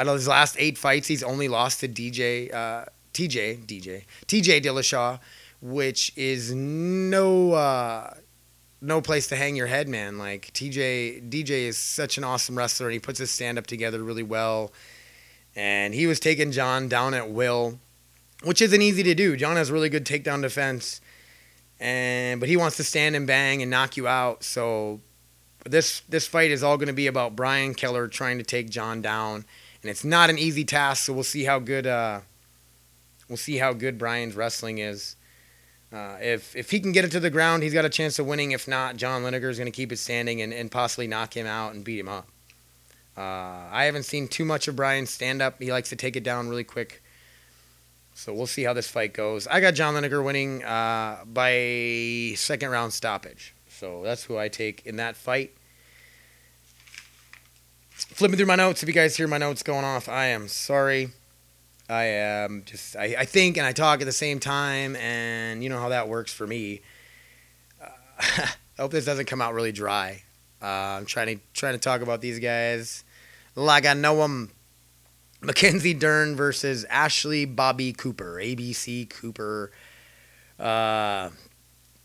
out 0.00 0.08
of 0.08 0.14
his 0.14 0.28
last 0.28 0.56
eight 0.58 0.78
fights, 0.78 1.08
he's 1.08 1.22
only 1.22 1.46
lost 1.46 1.80
to 1.80 1.88
DJ, 1.88 2.52
uh, 2.54 2.86
TJ, 3.12 3.66
DJ, 3.66 4.04
TJ 4.26 4.62
Dillashaw, 4.62 5.20
which 5.60 6.12
is 6.16 6.52
no 6.52 7.52
uh, 7.52 8.14
no 8.80 9.00
place 9.00 9.26
to 9.28 9.36
hang 9.36 9.56
your 9.56 9.66
head, 9.66 9.88
man. 9.88 10.18
Like 10.18 10.52
TJ, 10.52 11.30
DJ 11.30 11.66
is 11.66 11.76
such 11.76 12.18
an 12.18 12.24
awesome 12.24 12.56
wrestler, 12.56 12.86
and 12.86 12.94
he 12.94 12.98
puts 12.98 13.18
his 13.18 13.30
stand 13.30 13.58
up 13.58 13.66
together 13.66 14.02
really 14.02 14.22
well. 14.22 14.72
And 15.54 15.94
he 15.94 16.06
was 16.06 16.20
taking 16.20 16.52
John 16.52 16.88
down 16.88 17.12
at 17.12 17.30
will, 17.30 17.78
which 18.44 18.62
isn't 18.62 18.80
easy 18.80 19.02
to 19.02 19.14
do. 19.14 19.36
John 19.36 19.56
has 19.56 19.70
really 19.70 19.88
good 19.88 20.06
takedown 20.06 20.42
defense, 20.42 21.00
and 21.78 22.40
but 22.40 22.48
he 22.48 22.56
wants 22.56 22.76
to 22.78 22.84
stand 22.84 23.16
and 23.16 23.26
bang 23.26 23.60
and 23.60 23.70
knock 23.70 23.96
you 23.96 24.06
out. 24.06 24.44
So 24.44 25.00
this 25.64 26.00
this 26.08 26.26
fight 26.26 26.50
is 26.50 26.62
all 26.62 26.76
going 26.76 26.88
to 26.88 26.94
be 26.94 27.06
about 27.06 27.36
Brian 27.36 27.74
Keller 27.74 28.08
trying 28.08 28.38
to 28.38 28.44
take 28.44 28.70
John 28.70 29.02
down, 29.02 29.44
and 29.82 29.90
it's 29.90 30.04
not 30.04 30.30
an 30.30 30.38
easy 30.38 30.64
task. 30.64 31.04
So 31.04 31.12
we'll 31.12 31.24
see 31.24 31.44
how 31.44 31.58
good 31.58 31.86
uh, 31.86 32.20
we'll 33.28 33.36
see 33.36 33.58
how 33.58 33.72
good 33.72 33.98
Brian's 33.98 34.36
wrestling 34.36 34.78
is. 34.78 35.16
Uh, 35.92 36.16
if 36.20 36.54
if 36.54 36.70
he 36.70 36.78
can 36.78 36.92
get 36.92 37.04
it 37.04 37.10
to 37.10 37.20
the 37.20 37.30
ground, 37.30 37.62
he's 37.62 37.74
got 37.74 37.84
a 37.84 37.88
chance 37.88 38.18
of 38.18 38.26
winning. 38.26 38.52
If 38.52 38.68
not, 38.68 38.96
John 38.96 39.22
Lineker 39.22 39.50
is 39.50 39.58
going 39.58 39.70
to 39.70 39.76
keep 39.76 39.90
it 39.90 39.98
standing 39.98 40.40
and, 40.40 40.52
and 40.52 40.70
possibly 40.70 41.08
knock 41.08 41.36
him 41.36 41.46
out 41.46 41.74
and 41.74 41.84
beat 41.84 41.98
him 41.98 42.08
up. 42.08 42.28
Uh, 43.16 43.68
I 43.70 43.84
haven't 43.84 44.04
seen 44.04 44.28
too 44.28 44.44
much 44.44 44.68
of 44.68 44.76
Brian 44.76 45.06
stand 45.06 45.42
up. 45.42 45.60
He 45.60 45.72
likes 45.72 45.88
to 45.90 45.96
take 45.96 46.16
it 46.16 46.22
down 46.22 46.48
really 46.48 46.64
quick. 46.64 47.02
So 48.14 48.32
we'll 48.32 48.46
see 48.46 48.64
how 48.64 48.72
this 48.72 48.88
fight 48.88 49.14
goes. 49.14 49.46
I 49.46 49.60
got 49.60 49.74
John 49.74 49.94
Lineker 49.94 50.24
winning 50.24 50.62
uh, 50.62 51.24
by 51.26 52.34
second 52.36 52.70
round 52.70 52.92
stoppage. 52.92 53.54
So 53.68 54.02
that's 54.04 54.24
who 54.24 54.38
I 54.38 54.48
take 54.48 54.84
in 54.86 54.96
that 54.96 55.16
fight. 55.16 55.56
Flipping 57.92 58.36
through 58.36 58.46
my 58.46 58.56
notes. 58.56 58.82
If 58.82 58.88
you 58.88 58.94
guys 58.94 59.16
hear 59.16 59.26
my 59.26 59.38
notes 59.38 59.62
going 59.62 59.84
off, 59.84 60.08
I 60.08 60.26
am 60.26 60.48
sorry. 60.48 61.10
I 61.90 62.04
am 62.04 62.62
just 62.64 62.96
I, 62.96 63.16
I 63.18 63.24
think 63.24 63.56
and 63.56 63.66
I 63.66 63.72
talk 63.72 64.00
at 64.00 64.04
the 64.04 64.12
same 64.12 64.38
time, 64.38 64.94
and 64.96 65.62
you 65.62 65.68
know 65.68 65.80
how 65.80 65.88
that 65.88 66.08
works 66.08 66.32
for 66.32 66.46
me. 66.46 66.82
Uh, 67.82 67.88
I 68.20 68.82
hope 68.82 68.92
this 68.92 69.04
doesn't 69.04 69.26
come 69.26 69.42
out 69.42 69.54
really 69.54 69.72
dry. 69.72 70.22
Uh, 70.62 70.66
I'm 70.66 71.06
trying 71.06 71.36
to 71.36 71.42
trying 71.52 71.72
to 71.72 71.80
talk 71.80 72.00
about 72.00 72.20
these 72.20 72.38
guys 72.38 73.04
like 73.56 73.86
I 73.86 73.94
know 73.94 74.16
them. 74.16 74.52
Mackenzie 75.42 75.94
Dern 75.94 76.36
versus 76.36 76.84
Ashley 76.90 77.46
Bobby 77.46 77.92
Cooper, 77.94 78.38
ABC 78.42 79.08
Cooper. 79.08 79.72
Uh, 80.58 81.30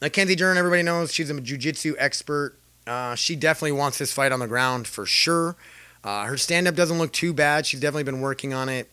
Mackenzie 0.02 0.36
Dern, 0.36 0.58
everybody 0.58 0.84
knows 0.84 1.14
she's 1.14 1.30
a 1.30 1.42
jiu-jitsu 1.42 1.96
expert. 2.00 2.58
Uh, 2.88 3.14
she 3.16 3.36
definitely 3.36 3.74
wants 3.74 3.98
this 3.98 4.14
fight 4.14 4.32
on 4.32 4.40
the 4.40 4.48
ground 4.48 4.88
for 4.88 5.06
sure. 5.06 5.58
Uh, 6.02 6.24
her 6.24 6.38
stand-up 6.38 6.76
doesn't 6.76 6.98
look 6.98 7.12
too 7.12 7.34
bad. 7.34 7.66
She's 7.66 7.82
definitely 7.82 8.04
been 8.04 8.22
working 8.22 8.54
on 8.54 8.70
it. 8.70 8.90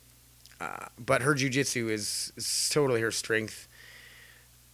Uh, 0.63 0.87
but 0.99 1.23
her 1.23 1.35
jujitsu 1.35 1.91
is, 1.91 2.33
is 2.37 2.71
totally 2.73 3.01
her 3.01 3.11
strength. 3.11 3.67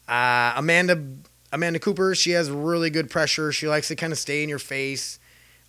Uh, 0.07 0.53
Amanda 0.57 1.03
Amanda 1.51 1.79
Cooper, 1.79 2.15
she 2.15 2.33
has 2.33 2.51
really 2.51 2.91
good 2.91 3.09
pressure. 3.09 3.53
She 3.53 3.67
likes 3.67 3.89
to 3.89 3.97
kind 3.97 4.13
of 4.13 4.19
stay 4.19 4.43
in 4.43 4.51
your 4.51 4.59
face. 4.59 5.19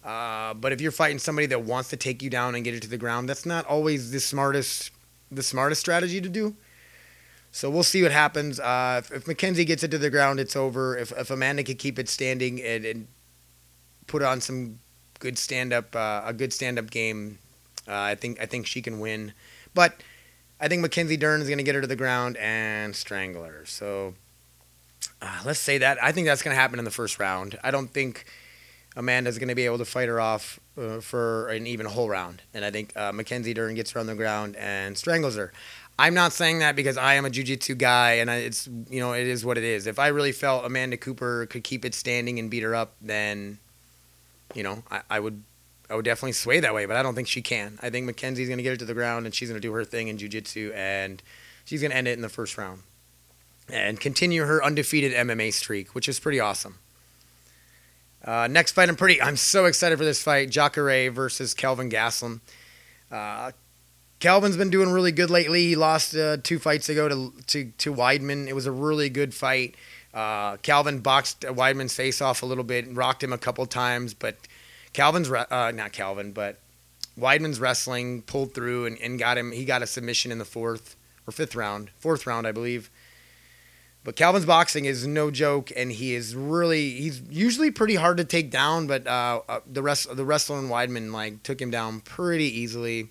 Uh, 0.03 0.53
but 0.53 0.73
if 0.73 0.81
you're 0.81 0.91
fighting 0.91 1.19
somebody 1.19 1.47
that 1.47 1.63
wants 1.63 1.89
to 1.89 1.97
take 1.97 2.21
you 2.21 2.29
down 2.29 2.55
and 2.55 2.65
get 2.65 2.73
it 2.73 2.81
to 2.81 2.89
the 2.89 2.97
ground, 2.97 3.29
that's 3.29 3.45
not 3.45 3.65
always 3.65 4.11
the 4.11 4.19
smartest 4.19 4.91
the 5.31 5.43
smartest 5.43 5.79
strategy 5.79 6.19
to 6.19 6.29
do. 6.29 6.55
So 7.51 7.69
we'll 7.69 7.83
see 7.83 8.01
what 8.01 8.11
happens. 8.11 8.59
Uh, 8.59 9.01
if, 9.03 9.11
if, 9.11 9.27
Mackenzie 9.27 9.65
gets 9.65 9.83
it 9.83 9.91
to 9.91 9.97
the 9.97 10.09
ground, 10.09 10.39
it's 10.39 10.55
over. 10.55 10.97
If, 10.97 11.11
if 11.13 11.31
Amanda 11.31 11.63
can 11.63 11.77
keep 11.77 11.97
it 11.97 12.09
standing 12.09 12.61
and, 12.61 12.85
and 12.85 13.07
put 14.07 14.21
on 14.21 14.41
some 14.41 14.79
good 15.19 15.37
stand 15.37 15.73
up, 15.73 15.95
uh, 15.95 16.21
a 16.25 16.33
good 16.33 16.51
stand 16.53 16.77
up 16.77 16.89
game, 16.89 17.39
uh, 17.87 17.93
I 17.93 18.15
think 18.15 18.41
I 18.41 18.45
think 18.45 18.67
she 18.67 18.81
can 18.81 18.99
win. 18.99 19.33
But 19.73 20.01
I 20.59 20.67
think 20.67 20.81
Mackenzie 20.81 21.17
Dern 21.17 21.41
is 21.41 21.47
going 21.47 21.57
to 21.57 21.63
get 21.63 21.75
her 21.75 21.81
to 21.81 21.87
the 21.87 21.95
ground 21.95 22.37
and 22.37 22.95
strangle 22.95 23.43
her. 23.43 23.65
So 23.65 24.15
uh, 25.21 25.41
let's 25.45 25.59
say 25.59 25.77
that. 25.77 26.01
I 26.03 26.11
think 26.11 26.27
that's 26.27 26.41
going 26.41 26.55
to 26.55 26.59
happen 26.59 26.79
in 26.79 26.85
the 26.85 26.91
first 26.91 27.19
round. 27.19 27.57
I 27.63 27.71
don't 27.71 27.89
think 27.89 28.25
Amanda's 28.95 29.37
going 29.37 29.49
to 29.49 29.55
be 29.55 29.65
able 29.65 29.77
to 29.77 29.85
fight 29.85 30.09
her 30.09 30.19
off 30.19 30.59
uh, 30.77 30.99
for 30.99 31.47
an 31.47 31.67
even 31.67 31.85
whole 31.85 32.09
round. 32.09 32.41
And 32.53 32.65
I 32.65 32.71
think 32.71 32.95
uh, 32.95 33.11
Mackenzie 33.11 33.53
Dern 33.53 33.75
gets 33.75 33.91
her 33.91 33.99
on 33.99 34.07
the 34.07 34.15
ground 34.15 34.55
and 34.57 34.97
strangles 34.97 35.35
her. 35.35 35.53
I'm 35.97 36.13
not 36.13 36.31
saying 36.31 36.59
that 36.59 36.77
because 36.77 36.95
I 36.97 37.15
am 37.15 37.25
a 37.25 37.29
jiu-jitsu 37.29 37.75
guy 37.75 38.13
and 38.13 38.31
I, 38.31 38.37
it's 38.37 38.67
you 38.89 39.01
know 39.01 39.11
it 39.11 39.27
is 39.27 39.45
what 39.45 39.57
it 39.57 39.65
is. 39.65 39.85
If 39.85 39.99
I 39.99 40.07
really 40.07 40.31
felt 40.31 40.65
Amanda 40.65 40.95
Cooper 40.95 41.45
could 41.47 41.65
keep 41.65 41.83
it 41.83 41.93
standing 41.93 42.39
and 42.39 42.49
beat 42.49 42.63
her 42.63 42.73
up, 42.73 42.95
then 43.01 43.59
you 44.55 44.63
know 44.63 44.83
I, 44.89 45.01
I 45.09 45.19
would 45.19 45.43
I 45.89 45.95
would 45.95 46.05
definitely 46.05 46.33
sway 46.33 46.59
that 46.59 46.73
way, 46.73 46.85
but 46.85 46.95
I 46.95 47.03
don't 47.03 47.15
think 47.15 47.27
she 47.27 47.41
can. 47.41 47.79
I 47.81 47.89
think 47.89 48.05
Mackenzie's 48.05 48.47
going 48.47 48.57
to 48.57 48.63
get 48.63 48.71
her 48.71 48.77
to 48.77 48.85
the 48.85 48.93
ground 48.93 49.25
and 49.25 49.33
she's 49.33 49.49
going 49.49 49.59
to 49.59 49.67
do 49.67 49.73
her 49.73 49.83
thing 49.83 50.07
in 50.07 50.17
jiu-jitsu 50.17 50.71
and 50.75 51.21
she's 51.65 51.81
going 51.81 51.91
to 51.91 51.97
end 51.97 52.07
it 52.07 52.13
in 52.13 52.21
the 52.21 52.29
first 52.29 52.57
round 52.57 52.83
and 53.71 53.99
continue 53.99 54.45
her 54.45 54.63
undefeated 54.63 55.13
MMA 55.13 55.53
streak, 55.53 55.95
which 55.95 56.07
is 56.07 56.19
pretty 56.19 56.39
awesome. 56.39 56.79
Uh, 58.23 58.47
next 58.49 58.73
fight, 58.73 58.89
I'm 58.89 58.95
pretty. 58.95 59.21
I'm 59.21 59.37
so 59.37 59.65
excited 59.65 59.97
for 59.97 60.03
this 60.03 60.21
fight: 60.21 60.49
Jacare 60.49 61.09
versus 61.09 61.53
Kelvin 61.53 61.89
Gastelum. 61.89 62.41
Uh, 63.09 63.51
Kelvin's 64.19 64.57
been 64.57 64.69
doing 64.69 64.89
really 64.89 65.13
good 65.13 65.29
lately. 65.29 65.67
He 65.67 65.75
lost 65.77 66.15
uh, 66.15 66.37
two 66.43 66.59
fights 66.59 66.89
ago 66.89 67.07
to, 67.07 67.33
to 67.47 67.71
to 67.77 67.93
Weidman. 67.93 68.47
It 68.47 68.53
was 68.53 68.65
a 68.65 68.71
really 68.71 69.09
good 69.09 69.33
fight. 69.33 69.75
Uh, 70.13 70.57
Calvin 70.57 70.99
boxed 70.99 71.41
Weidman's 71.41 71.95
face 71.95 72.21
off 72.21 72.43
a 72.43 72.45
little 72.45 72.63
bit, 72.65 72.85
and 72.85 72.97
rocked 72.97 73.23
him 73.23 73.31
a 73.31 73.37
couple 73.37 73.65
times, 73.65 74.13
but 74.13 74.35
Calvin's 74.93 75.29
uh, 75.29 75.71
not 75.73 75.91
Calvin, 75.91 76.31
but 76.31 76.59
Weidman's 77.17 77.59
wrestling 77.59 78.21
pulled 78.21 78.53
through 78.53 78.85
and, 78.85 78.97
and 78.99 79.19
got 79.19 79.37
him. 79.37 79.51
He 79.51 79.65
got 79.65 79.81
a 79.81 79.87
submission 79.87 80.31
in 80.31 80.37
the 80.37 80.45
fourth 80.45 80.95
or 81.27 81.31
fifth 81.31 81.55
round, 81.55 81.91
fourth 81.99 82.25
round, 82.25 82.47
I 82.47 82.51
believe. 82.51 82.89
But 84.03 84.15
Calvin's 84.15 84.45
boxing 84.45 84.85
is 84.85 85.05
no 85.05 85.29
joke, 85.29 85.71
and 85.75 85.91
he 85.91 86.15
is 86.15 86.35
really 86.35 86.91
he's 86.91 87.21
usually 87.29 87.69
pretty 87.69 87.95
hard 87.95 88.17
to 88.17 88.23
take 88.23 88.49
down. 88.49 88.87
But 88.87 89.05
uh, 89.05 89.41
uh, 89.47 89.59
the 89.67 89.83
rest 89.83 90.15
the 90.15 90.25
wrestler 90.25 90.57
in 90.59 90.69
Weidman 90.69 91.11
like 91.11 91.43
took 91.43 91.61
him 91.61 91.69
down 91.69 91.99
pretty 91.99 92.45
easily. 92.45 93.09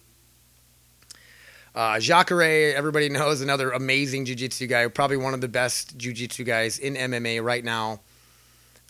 Uh, 1.74 2.00
Jacare, 2.00 2.74
everybody 2.74 3.08
knows, 3.10 3.40
another 3.40 3.70
amazing 3.70 4.24
jiu-jitsu 4.24 4.66
guy, 4.66 4.88
probably 4.88 5.18
one 5.18 5.34
of 5.34 5.40
the 5.40 5.48
best 5.48 5.96
jiu-jitsu 5.96 6.42
guys 6.42 6.78
in 6.78 6.94
MMA 6.94 7.44
right 7.44 7.62
now. 7.62 8.00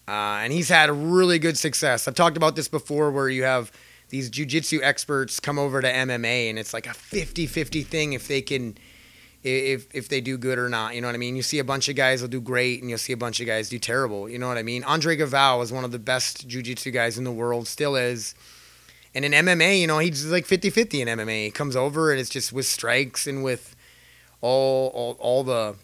Uh, 0.09 0.41
and 0.41 0.55
he's 0.55 0.71
had 0.71 0.91
really 0.91 1.39
good 1.39 1.59
success. 1.59 2.09
I've 2.09 2.15
talked 2.15 2.39
about 2.39 2.57
this 2.57 2.67
before 2.67 3.11
where 3.11 3.29
you 3.29 3.43
have 3.43 3.71
these 4.09 4.31
jujitsu 4.31 4.81
experts 4.83 5.39
come 5.39 5.59
over 5.59 5.83
to 5.83 5.93
MMA 5.93 6.49
and 6.49 6.59
it's 6.59 6.73
like 6.73 6.87
a 6.87 6.91
50-50 6.95 7.85
thing 7.85 8.15
if 8.15 8.27
they 8.27 8.41
can 8.41 8.79
if 9.45 9.87
if 9.95 10.09
they 10.09 10.23
do 10.23 10.39
good 10.39 10.59
or 10.59 10.71
not. 10.71 10.95
You 10.95 11.03
know 11.03 11.09
what 11.09 11.15
I 11.15 11.19
mean? 11.19 11.37
You 11.37 11.43
see 11.43 11.59
a 11.59 11.65
bunch 11.65 11.91
of 11.91 11.95
guys 11.95 12.23
will 12.23 12.29
do 12.29 12.41
great 12.41 12.81
and 12.81 12.89
you'll 12.89 12.99
see 12.99 13.13
a 13.13 13.19
bunch 13.19 13.39
of 13.39 13.47
guys 13.47 13.69
do 13.69 13.79
terrible. 13.79 14.31
You 14.31 14.39
know 14.39 14.49
what 14.49 14.57
I 14.57 14.63
mean? 14.63 14.83
Andre 14.85 15.15
Galvao 15.15 15.63
is 15.63 15.73
one 15.73 15.85
of 15.85 15.93
the 15.93 15.99
best 15.99 16.49
jiu-jitsu 16.49 16.91
guys 16.91 17.19
in 17.19 17.25
the 17.25 17.33
world, 17.33 17.69
still 17.69 17.95
is. 17.95 18.35
And 19.15 19.27
in 19.27 19.33
MMA, 19.33 19.79
you 19.81 19.87
know, 19.87 19.99
he's 19.99 20.25
like 20.27 20.47
50-50 20.47 21.07
in 21.07 21.19
MMA. 21.19 21.45
He 21.45 21.51
comes 21.51 21.77
over 21.77 22.11
and 22.11 22.19
it's 22.19 22.31
just 22.31 22.51
with 22.51 22.67
strikes 22.67 23.27
and 23.27 23.45
with 23.45 23.77
all 24.41 24.89
all, 24.89 25.17
all 25.21 25.45
the 25.45 25.75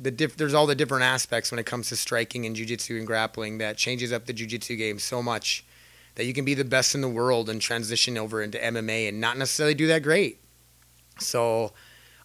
the 0.00 0.10
diff- 0.10 0.36
there's 0.36 0.54
all 0.54 0.66
the 0.66 0.74
different 0.74 1.04
aspects 1.04 1.50
when 1.50 1.58
it 1.58 1.66
comes 1.66 1.88
to 1.88 1.96
striking 1.96 2.46
and 2.46 2.54
jiu-jitsu 2.54 2.96
and 2.96 3.06
grappling 3.06 3.58
that 3.58 3.76
changes 3.76 4.12
up 4.12 4.26
the 4.26 4.32
jiu-jitsu 4.32 4.76
game 4.76 4.98
so 4.98 5.22
much 5.22 5.64
that 6.14 6.24
you 6.24 6.32
can 6.32 6.44
be 6.44 6.54
the 6.54 6.64
best 6.64 6.94
in 6.94 7.00
the 7.00 7.08
world 7.08 7.48
and 7.48 7.60
transition 7.60 8.16
over 8.16 8.42
into 8.42 8.58
MMA 8.58 9.08
and 9.08 9.20
not 9.20 9.36
necessarily 9.36 9.74
do 9.74 9.86
that 9.88 10.02
great. 10.02 10.40
So 11.18 11.72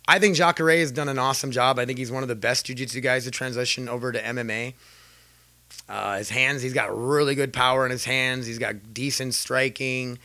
I 0.07 0.19
think 0.19 0.35
Jacare 0.35 0.79
has 0.79 0.91
done 0.91 1.09
an 1.09 1.17
awesome 1.17 1.51
job. 1.51 1.79
I 1.79 1.85
think 1.85 1.97
he's 1.97 2.11
one 2.11 2.23
of 2.23 2.29
the 2.29 2.35
best 2.35 2.65
jiu-jitsu 2.67 3.01
guys 3.01 3.25
to 3.25 3.31
transition 3.31 3.89
over 3.89 4.11
to 4.11 4.21
MMA. 4.21 4.73
Uh, 5.89 6.17
his 6.17 6.29
hands, 6.29 6.61
he's 6.61 6.73
got 6.73 6.95
really 6.95 7.35
good 7.35 7.53
power 7.53 7.85
in 7.85 7.91
his 7.91 8.05
hands. 8.05 8.45
He's 8.45 8.59
got 8.59 8.93
decent 8.93 9.33
striking. 9.33 10.19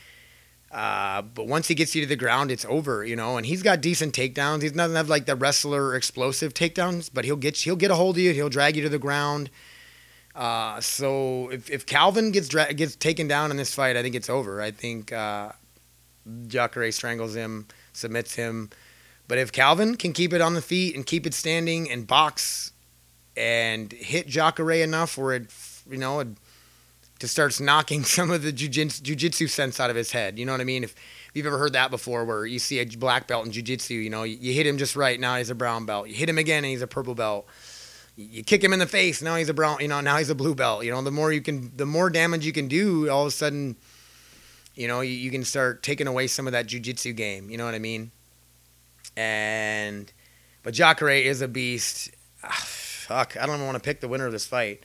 Uh, 0.71 1.23
but 1.23 1.47
once 1.47 1.69
he 1.69 1.75
gets 1.75 1.95
you 1.95 2.03
to 2.03 2.07
the 2.07 2.17
ground, 2.17 2.51
it's 2.51 2.65
over, 2.67 3.05
you 3.05 3.17
know. 3.17 3.37
And 3.37 3.47
he's 3.47 3.63
got 3.63 3.81
decent 3.81 4.15
takedowns. 4.15 4.63
He 4.63 4.69
doesn't 4.69 4.97
have 4.97 5.09
like 5.09 5.27
the 5.27 5.35
wrestler 5.35 5.95
explosive 5.95 6.53
takedowns, 6.53 7.11
but 7.13 7.25
he'll 7.25 7.37
get 7.37 7.57
he'll 7.57 7.77
get 7.77 7.91
a 7.91 7.95
hold 7.95 8.17
of 8.17 8.23
you. 8.23 8.33
He'll 8.33 8.51
drag 8.51 8.77
you 8.77 8.83
to 8.83 8.89
the 8.89 8.99
ground. 8.99 9.51
Uh, 10.35 10.81
so 10.81 11.49
if, 11.49 11.71
if 11.71 11.87
Calvin 11.87 12.31
gets 12.31 12.49
dra- 12.49 12.73
gets 12.73 12.95
taken 12.97 13.27
down 13.27 13.51
in 13.51 13.57
this 13.57 13.75
fight, 13.75 13.97
I 13.97 14.03
think 14.03 14.15
it's 14.15 14.31
over. 14.31 14.61
I 14.61 14.71
think 14.71 15.11
uh, 15.11 15.53
Jacare 16.47 16.93
strangles 16.93 17.35
him, 17.35 17.67
submits 17.93 18.35
him. 18.35 18.71
But 19.27 19.39
if 19.39 19.53
Calvin 19.53 19.97
can 19.97 20.13
keep 20.13 20.33
it 20.33 20.41
on 20.41 20.55
the 20.55 20.63
feet 20.63 20.95
and 20.95 21.05
keep 21.05 21.27
it 21.27 21.35
standing 21.35 21.91
and 21.91 22.07
box 22.07 22.73
and 23.37 23.93
hit 23.93 24.27
Jacare 24.27 24.83
enough 24.83 25.19
where 25.19 25.35
it, 25.35 25.51
you 25.91 25.99
know, 25.99 26.21
it 26.21 26.29
to 27.19 27.29
starts 27.29 27.61
knocking 27.61 28.05
some 28.17 28.31
of 28.31 28.43
the 28.43 28.53
jujitsu 28.53 29.49
sense 29.49 29.81
out 29.81 29.91
of 29.91 29.97
his 29.97 30.13
head. 30.13 30.39
You 30.39 30.47
know 30.47 30.53
what 30.53 30.61
I 30.61 30.65
mean? 30.65 30.85
If, 30.85 30.93
if 30.93 31.31
you've 31.35 31.47
ever 31.47 31.59
heard 31.59 31.73
that 31.75 31.91
before, 31.91 32.25
where 32.25 32.47
you 32.47 32.59
see 32.59 32.79
a 32.79 32.85
black 32.85 33.27
belt 33.27 33.47
in 33.47 33.53
jujitsu, 33.53 34.03
you 34.03 34.11
know, 34.11 34.23
you, 34.23 34.37
you, 34.41 34.53
hit 34.53 34.67
him 34.67 34.79
just 34.79 34.97
right, 34.97 35.19
now 35.19 35.37
he's 35.37 35.51
a 35.51 35.55
brown 35.55 35.87
belt. 35.87 36.09
You 36.09 36.15
hit 36.15 36.29
him 36.29 36.39
again, 36.39 36.65
and 36.65 36.67
he's 36.67 36.83
a 36.83 36.87
purple 36.87 37.15
belt. 37.15 37.47
You 38.17 38.43
kick 38.43 38.65
him 38.65 38.73
in 38.73 38.81
the 38.81 38.87
face, 38.87 39.23
now 39.23 39.37
he's 39.37 39.49
a 39.49 39.55
brown, 39.55 39.79
you 39.81 39.87
know, 39.87 40.01
now 40.01 40.17
he's 40.17 40.31
a 40.31 40.35
blue 40.35 40.55
belt. 40.55 40.85
You 40.85 40.91
know, 40.91 41.01
the 41.03 41.13
more 41.13 41.33
you 41.33 41.41
can, 41.41 41.71
the 41.77 41.87
more 41.87 42.11
damage 42.11 42.45
you 42.45 42.53
can 42.53 42.67
do, 42.67 43.09
all 43.09 43.23
of 43.23 43.29
a 43.29 43.31
sudden, 43.31 43.77
You 44.75 44.89
know, 44.89 45.01
you, 45.03 45.13
you 45.13 45.31
can 45.31 45.45
start 45.45 45.83
taking 45.83 46.07
away 46.07 46.27
some 46.27 46.47
of 46.47 46.53
that 46.53 46.67
jujitsu 46.67 47.15
game. 47.15 47.51
You 47.51 47.59
know 47.59 47.65
what 47.65 47.75
I 47.75 47.79
mean? 47.79 48.11
And 49.17 50.13
but 50.63 50.75
Jacare 50.75 51.11
is 51.11 51.43
a 51.43 51.49
beast. 51.49 52.11
Ah, 52.43 52.63
fuck, 52.65 53.37
I 53.37 53.47
don't 53.47 53.57
even 53.57 53.67
want 53.67 53.77
to 53.77 53.83
pick 53.83 54.01
the 54.01 54.09
winner 54.09 54.27
of 54.27 54.33
this 54.33 54.47
fight. 54.47 54.85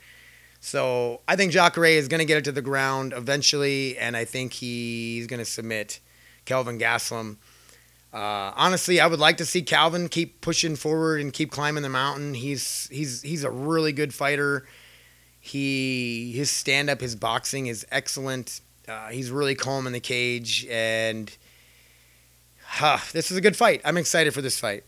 So 0.64 1.20
I 1.28 1.36
think 1.36 1.52
Jacare 1.52 1.84
is 1.84 2.08
going 2.08 2.20
to 2.20 2.24
get 2.24 2.38
it 2.38 2.44
to 2.44 2.52
the 2.52 2.62
ground 2.62 3.12
eventually, 3.14 3.98
and 3.98 4.16
I 4.16 4.24
think 4.24 4.54
he's 4.54 5.26
going 5.26 5.38
to 5.38 5.44
submit 5.44 6.00
Kelvin 6.46 6.78
Gastelum. 6.78 7.36
Uh, 8.14 8.50
honestly, 8.56 8.98
I 8.98 9.06
would 9.06 9.18
like 9.18 9.36
to 9.36 9.44
see 9.44 9.60
Calvin 9.60 10.08
keep 10.08 10.40
pushing 10.40 10.74
forward 10.74 11.20
and 11.20 11.34
keep 11.34 11.50
climbing 11.50 11.82
the 11.82 11.90
mountain. 11.90 12.32
He's 12.32 12.88
he's 12.90 13.20
he's 13.20 13.44
a 13.44 13.50
really 13.50 13.92
good 13.92 14.14
fighter. 14.14 14.66
He 15.38 16.32
his 16.34 16.50
stand 16.50 16.88
up, 16.88 17.02
his 17.02 17.14
boxing 17.14 17.66
is 17.66 17.86
excellent. 17.92 18.62
Uh, 18.88 19.08
he's 19.08 19.30
really 19.30 19.54
calm 19.54 19.86
in 19.86 19.92
the 19.92 20.00
cage, 20.00 20.66
and 20.70 21.36
huh, 22.62 23.00
this 23.12 23.30
is 23.30 23.36
a 23.36 23.42
good 23.42 23.54
fight. 23.54 23.82
I'm 23.84 23.98
excited 23.98 24.32
for 24.32 24.40
this 24.40 24.58
fight. 24.58 24.84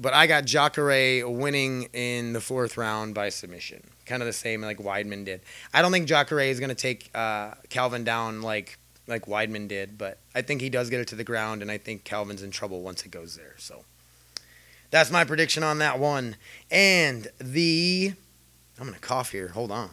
But 0.00 0.14
I 0.14 0.26
got 0.26 0.46
Jacare 0.46 1.28
winning 1.28 1.84
in 1.92 2.32
the 2.32 2.40
fourth 2.40 2.76
round 2.76 3.14
by 3.14 3.28
submission, 3.28 3.84
kind 4.06 4.22
of 4.22 4.26
the 4.26 4.32
same 4.32 4.62
like 4.62 4.78
Weidman 4.78 5.24
did. 5.24 5.40
I 5.74 5.82
don't 5.82 5.92
think 5.92 6.08
Jacare 6.08 6.40
is 6.40 6.60
going 6.60 6.70
to 6.70 6.74
take 6.74 7.10
uh, 7.14 7.52
Calvin 7.68 8.04
down 8.04 8.42
like 8.42 8.78
like 9.08 9.26
Weidman 9.26 9.68
did, 9.68 9.98
but 9.98 10.18
I 10.34 10.42
think 10.42 10.60
he 10.60 10.68
does 10.68 10.90
get 10.90 11.00
it 11.00 11.08
to 11.08 11.14
the 11.14 11.24
ground, 11.24 11.62
and 11.62 11.70
I 11.70 11.78
think 11.78 12.02
Calvin's 12.04 12.42
in 12.42 12.50
trouble 12.50 12.82
once 12.82 13.04
it 13.04 13.10
goes 13.10 13.36
there. 13.36 13.54
So 13.56 13.84
that's 14.90 15.10
my 15.10 15.24
prediction 15.24 15.62
on 15.62 15.78
that 15.78 15.98
one. 15.98 16.36
And 16.70 17.28
the 17.38 18.12
I'm 18.78 18.86
gonna 18.86 18.98
cough 18.98 19.32
here. 19.32 19.48
Hold 19.48 19.70
on. 19.70 19.90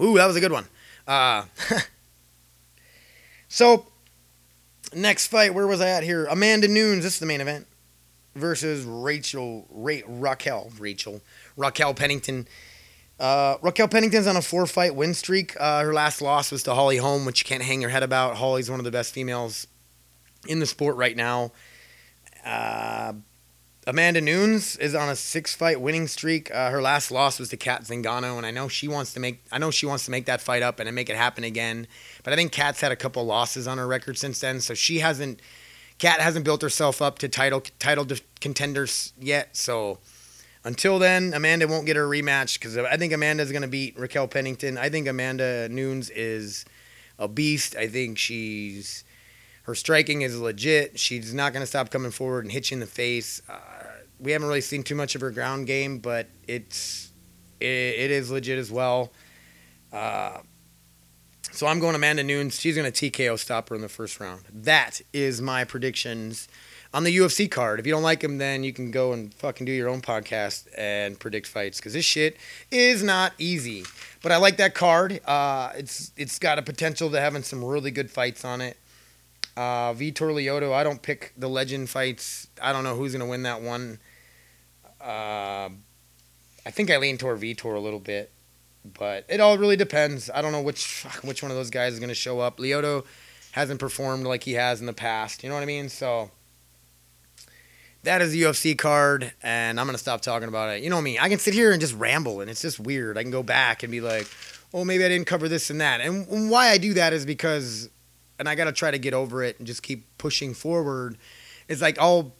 Ooh, 0.00 0.16
that 0.16 0.26
was 0.26 0.36
a 0.36 0.40
good 0.40 0.52
one. 0.52 0.66
Uh, 1.06 1.44
so 3.48 3.86
next 4.94 5.28
fight, 5.28 5.54
where 5.54 5.66
was 5.66 5.80
I 5.80 5.88
at 5.88 6.02
here? 6.02 6.26
Amanda 6.26 6.68
Nunes. 6.68 7.04
This 7.04 7.14
is 7.14 7.20
the 7.20 7.26
main 7.26 7.40
event 7.40 7.66
versus 8.34 8.84
Rachel 8.84 9.66
Ra- 9.70 10.06
Raquel 10.06 10.70
Rachel 10.78 11.20
Raquel 11.56 11.94
Pennington. 11.94 12.46
Uh, 13.18 13.56
Raquel 13.62 13.88
Pennington's 13.88 14.26
on 14.26 14.36
a 14.36 14.42
four 14.42 14.66
fight 14.66 14.94
win 14.94 15.14
streak. 15.14 15.58
Uh, 15.58 15.82
her 15.82 15.92
last 15.92 16.20
loss 16.20 16.52
was 16.52 16.62
to 16.64 16.74
Holly 16.74 16.98
Holm, 16.98 17.24
which 17.24 17.40
you 17.40 17.46
can't 17.46 17.62
hang 17.62 17.80
your 17.80 17.90
head 17.90 18.02
about. 18.02 18.36
Holly's 18.36 18.70
one 18.70 18.80
of 18.80 18.84
the 18.84 18.90
best 18.90 19.14
females 19.14 19.66
in 20.46 20.60
the 20.60 20.66
sport 20.66 20.96
right 20.96 21.16
now. 21.16 21.52
Uh, 22.44 23.14
Amanda 23.88 24.20
Nunes 24.20 24.76
is 24.76 24.94
on 24.94 25.08
a 25.08 25.16
six 25.16 25.54
fight 25.54 25.80
winning 25.80 26.08
streak. 26.08 26.52
Uh, 26.52 26.70
her 26.70 26.82
last 26.82 27.10
loss 27.10 27.38
was 27.38 27.48
to 27.50 27.56
Cat 27.56 27.84
Zingano, 27.84 28.36
and 28.36 28.44
I 28.44 28.50
know 28.50 28.66
she 28.68 28.88
wants 28.88 29.12
to 29.14 29.20
make 29.20 29.44
I 29.52 29.58
know 29.58 29.70
she 29.70 29.86
wants 29.86 30.04
to 30.06 30.10
make 30.10 30.26
that 30.26 30.40
fight 30.40 30.62
up 30.62 30.80
and 30.80 30.92
make 30.94 31.08
it 31.08 31.16
happen 31.16 31.44
again. 31.44 31.86
But 32.24 32.32
I 32.32 32.36
think 32.36 32.52
Cat's 32.52 32.80
had 32.80 32.92
a 32.92 32.96
couple 32.96 33.24
losses 33.24 33.66
on 33.68 33.78
her 33.78 33.86
record 33.86 34.18
since 34.18 34.40
then, 34.40 34.60
so 34.60 34.74
she 34.74 34.98
hasn't 34.98 35.40
Cat 35.98 36.20
hasn't 36.20 36.44
built 36.44 36.62
herself 36.62 37.00
up 37.00 37.18
to 37.20 37.28
title 37.28 37.62
title 37.78 38.06
contenders 38.40 39.12
yet. 39.18 39.56
So 39.56 40.00
until 40.66 40.98
then, 40.98 41.32
Amanda 41.32 41.68
won't 41.68 41.86
get 41.86 41.94
her 41.94 42.08
rematch 42.08 42.58
because 42.58 42.76
I 42.76 42.96
think 42.96 43.12
Amanda's 43.12 43.52
going 43.52 43.62
to 43.62 43.68
beat 43.68 43.96
Raquel 43.96 44.26
Pennington. 44.26 44.76
I 44.76 44.88
think 44.88 45.06
Amanda 45.06 45.68
Nunes 45.68 46.10
is 46.10 46.64
a 47.20 47.28
beast. 47.28 47.76
I 47.76 47.86
think 47.86 48.18
she's 48.18 49.04
her 49.62 49.76
striking 49.76 50.22
is 50.22 50.38
legit. 50.38 50.98
She's 50.98 51.32
not 51.32 51.52
going 51.52 51.62
to 51.62 51.68
stop 51.68 51.90
coming 51.90 52.10
forward 52.10 52.44
and 52.44 52.52
hit 52.52 52.72
you 52.72 52.74
in 52.74 52.80
the 52.80 52.86
face. 52.86 53.40
Uh, 53.48 53.58
we 54.18 54.32
haven't 54.32 54.48
really 54.48 54.60
seen 54.60 54.82
too 54.82 54.96
much 54.96 55.14
of 55.14 55.20
her 55.20 55.30
ground 55.30 55.68
game, 55.68 55.98
but 55.98 56.26
it's 56.48 57.12
it, 57.60 57.66
it 57.66 58.10
is 58.10 58.32
legit 58.32 58.58
as 58.58 58.70
well. 58.70 59.12
Uh, 59.92 60.38
so 61.52 61.68
I'm 61.68 61.78
going 61.78 61.94
Amanda 61.94 62.24
Nunes. 62.24 62.60
She's 62.60 62.74
going 62.74 62.90
to 62.90 63.10
TKO 63.10 63.38
stop 63.38 63.68
her 63.68 63.76
in 63.76 63.82
the 63.82 63.88
first 63.88 64.18
round. 64.18 64.42
That 64.52 65.00
is 65.12 65.40
my 65.40 65.62
predictions 65.62 66.48
on 66.96 67.04
the 67.04 67.14
UFC 67.14 67.50
card. 67.50 67.78
If 67.78 67.86
you 67.86 67.92
don't 67.92 68.02
like 68.02 68.20
them, 68.20 68.38
then 68.38 68.64
you 68.64 68.72
can 68.72 68.90
go 68.90 69.12
and 69.12 69.32
fucking 69.34 69.66
do 69.66 69.72
your 69.72 69.90
own 69.90 70.00
podcast 70.00 70.66
and 70.78 71.20
predict 71.20 71.46
fights 71.46 71.76
because 71.76 71.92
this 71.92 72.06
shit 72.06 72.38
is 72.70 73.02
not 73.02 73.34
easy. 73.36 73.84
But 74.22 74.32
I 74.32 74.38
like 74.38 74.56
that 74.56 74.74
card. 74.74 75.20
Uh, 75.26 75.72
it's 75.76 76.10
it's 76.16 76.38
got 76.38 76.58
a 76.58 76.62
potential 76.62 77.10
to 77.10 77.20
having 77.20 77.42
some 77.42 77.62
really 77.62 77.90
good 77.90 78.10
fights 78.10 78.46
on 78.46 78.62
it. 78.62 78.78
Uh, 79.58 79.92
Vitor 79.92 80.32
Lyoto, 80.32 80.72
I 80.72 80.84
don't 80.84 81.02
pick 81.02 81.34
the 81.36 81.50
legend 81.50 81.90
fights. 81.90 82.48
I 82.62 82.72
don't 82.72 82.82
know 82.82 82.96
who's 82.96 83.12
gonna 83.12 83.26
win 83.26 83.42
that 83.42 83.60
one. 83.60 83.98
Uh, 84.98 85.68
I 86.64 86.70
think 86.70 86.90
I 86.90 86.96
lean 86.96 87.18
toward 87.18 87.38
Vitor 87.40 87.76
a 87.76 87.78
little 87.78 88.00
bit, 88.00 88.32
but 88.98 89.26
it 89.28 89.38
all 89.38 89.58
really 89.58 89.76
depends. 89.76 90.30
I 90.34 90.40
don't 90.40 90.52
know 90.52 90.62
which 90.62 91.04
which 91.20 91.42
one 91.42 91.50
of 91.50 91.58
those 91.58 91.68
guys 91.68 91.92
is 91.92 92.00
gonna 92.00 92.14
show 92.14 92.40
up. 92.40 92.56
Lyoto 92.56 93.04
hasn't 93.52 93.80
performed 93.80 94.24
like 94.24 94.44
he 94.44 94.54
has 94.54 94.80
in 94.80 94.86
the 94.86 94.94
past. 94.94 95.42
You 95.42 95.50
know 95.50 95.56
what 95.56 95.62
I 95.62 95.66
mean? 95.66 95.90
So 95.90 96.30
that 98.06 98.22
is 98.22 98.30
the 98.30 98.42
UFC 98.42 98.78
card, 98.78 99.32
and 99.42 99.80
I'm 99.80 99.86
gonna 99.86 99.98
stop 99.98 100.20
talking 100.20 100.48
about 100.48 100.76
it. 100.76 100.82
You 100.82 100.90
know 100.90 101.02
me, 101.02 101.18
I 101.18 101.28
can 101.28 101.40
sit 101.40 101.54
here 101.54 101.72
and 101.72 101.80
just 101.80 101.94
ramble, 101.94 102.40
and 102.40 102.48
it's 102.48 102.62
just 102.62 102.78
weird. 102.78 103.18
I 103.18 103.22
can 103.22 103.32
go 103.32 103.42
back 103.42 103.82
and 103.82 103.90
be 103.90 104.00
like, 104.00 104.28
"Oh, 104.72 104.84
maybe 104.84 105.04
I 105.04 105.08
didn't 105.08 105.26
cover 105.26 105.48
this 105.48 105.70
and 105.70 105.80
that." 105.80 106.00
And 106.00 106.48
why 106.48 106.68
I 106.68 106.78
do 106.78 106.94
that 106.94 107.12
is 107.12 107.26
because, 107.26 107.90
and 108.38 108.48
I 108.48 108.54
gotta 108.54 108.70
try 108.70 108.92
to 108.92 108.98
get 108.98 109.12
over 109.12 109.42
it 109.42 109.58
and 109.58 109.66
just 109.66 109.82
keep 109.82 110.06
pushing 110.18 110.54
forward. 110.54 111.18
It's 111.68 111.82
like 111.82 111.98
I'll 111.98 112.32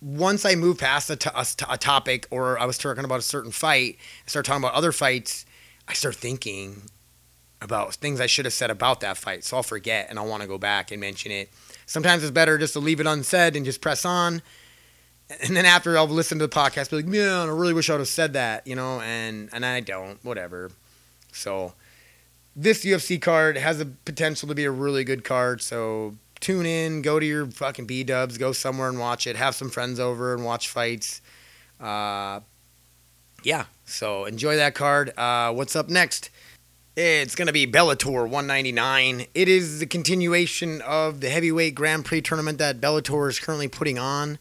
once 0.00 0.46
I 0.46 0.54
move 0.54 0.78
past 0.78 1.10
a, 1.10 1.16
t- 1.16 1.30
a, 1.34 1.44
a 1.68 1.76
topic, 1.76 2.26
or 2.30 2.58
I 2.58 2.64
was 2.64 2.78
talking 2.78 3.04
about 3.04 3.18
a 3.18 3.22
certain 3.22 3.50
fight, 3.50 3.98
I 4.26 4.28
start 4.30 4.46
talking 4.46 4.64
about 4.64 4.72
other 4.72 4.92
fights. 4.92 5.44
I 5.86 5.92
start 5.92 6.16
thinking 6.16 6.84
about 7.60 7.94
things 7.96 8.22
I 8.22 8.26
should 8.26 8.46
have 8.46 8.54
said 8.54 8.70
about 8.70 9.00
that 9.00 9.18
fight, 9.18 9.44
so 9.44 9.58
I'll 9.58 9.62
forget 9.62 10.06
and 10.08 10.18
I'll 10.18 10.26
want 10.26 10.40
to 10.40 10.48
go 10.48 10.56
back 10.56 10.90
and 10.90 10.98
mention 10.98 11.30
it. 11.30 11.50
Sometimes 11.84 12.22
it's 12.22 12.30
better 12.30 12.56
just 12.56 12.72
to 12.72 12.80
leave 12.80 13.00
it 13.00 13.06
unsaid 13.06 13.54
and 13.54 13.66
just 13.66 13.82
press 13.82 14.06
on 14.06 14.40
and 15.42 15.56
then 15.56 15.64
after 15.64 15.96
I'll 15.96 16.08
listen 16.08 16.38
to 16.38 16.46
the 16.46 16.54
podcast, 16.54 16.90
be 16.90 16.96
like, 16.96 17.06
man, 17.06 17.48
I 17.48 17.52
really 17.52 17.72
wish 17.72 17.88
I 17.88 17.94
would 17.94 18.00
have 18.00 18.08
said 18.08 18.32
that, 18.32 18.66
you 18.66 18.74
know, 18.74 19.00
and 19.00 19.48
and 19.52 19.64
I 19.64 19.80
don't, 19.80 20.22
whatever. 20.24 20.70
So 21.32 21.74
this 22.56 22.84
UFC 22.84 23.20
card 23.20 23.56
has 23.56 23.78
the 23.78 23.86
potential 23.86 24.48
to 24.48 24.54
be 24.54 24.64
a 24.64 24.70
really 24.70 25.04
good 25.04 25.24
card. 25.24 25.62
So 25.62 26.16
tune 26.40 26.66
in, 26.66 27.02
go 27.02 27.20
to 27.20 27.26
your 27.26 27.46
fucking 27.46 27.86
B 27.86 28.02
Dubs, 28.02 28.38
go 28.38 28.52
somewhere 28.52 28.88
and 28.88 28.98
watch 28.98 29.26
it. 29.26 29.36
Have 29.36 29.54
some 29.54 29.70
friends 29.70 30.00
over 30.00 30.34
and 30.34 30.44
watch 30.44 30.68
fights. 30.68 31.20
Uh, 31.78 32.40
yeah, 33.42 33.66
so 33.84 34.24
enjoy 34.24 34.56
that 34.56 34.74
card. 34.74 35.16
Uh, 35.16 35.52
what's 35.52 35.76
up 35.76 35.88
next? 35.88 36.30
It's 36.96 37.34
going 37.34 37.46
to 37.46 37.52
be 37.52 37.66
Bellator 37.66 38.28
199. 38.28 39.26
It 39.32 39.48
is 39.48 39.78
the 39.78 39.86
continuation 39.86 40.82
of 40.82 41.20
the 41.20 41.30
heavyweight 41.30 41.74
Grand 41.74 42.04
Prix 42.04 42.20
tournament 42.20 42.58
that 42.58 42.80
Bellator 42.80 43.30
is 43.30 43.38
currently 43.38 43.68
putting 43.68 43.98
on. 43.98 44.38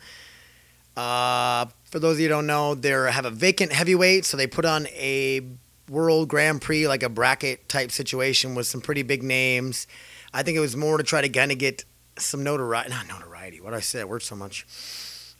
Uh, 0.99 1.65
for 1.85 1.99
those 1.99 2.17
of 2.17 2.19
you 2.19 2.25
who 2.25 2.33
don't 2.33 2.45
know, 2.45 2.75
they 2.75 2.89
have 2.89 3.23
a 3.23 3.31
vacant 3.31 3.71
heavyweight, 3.71 4.25
so 4.25 4.35
they 4.35 4.47
put 4.47 4.65
on 4.65 4.85
a 4.88 5.41
World 5.89 6.27
Grand 6.27 6.62
Prix, 6.62 6.89
like 6.89 7.03
a 7.03 7.09
bracket 7.09 7.69
type 7.69 7.89
situation 7.89 8.53
with 8.53 8.67
some 8.67 8.81
pretty 8.81 9.03
big 9.03 9.23
names. 9.23 9.88
I 10.33 10.43
think 10.43 10.57
it 10.57 10.59
was 10.59 10.75
more 10.75 10.97
to 10.97 11.03
try 11.05 11.21
to 11.21 11.29
kind 11.29 11.53
of 11.53 11.57
get 11.57 11.85
some 12.17 12.43
notoriety. 12.43 12.89
Not 12.89 13.07
notoriety. 13.07 13.62
What 13.62 13.73
I 13.73 13.79
say? 13.79 13.99
That 13.99 14.09
word 14.09 14.23
so 14.23 14.35
much. 14.35 14.65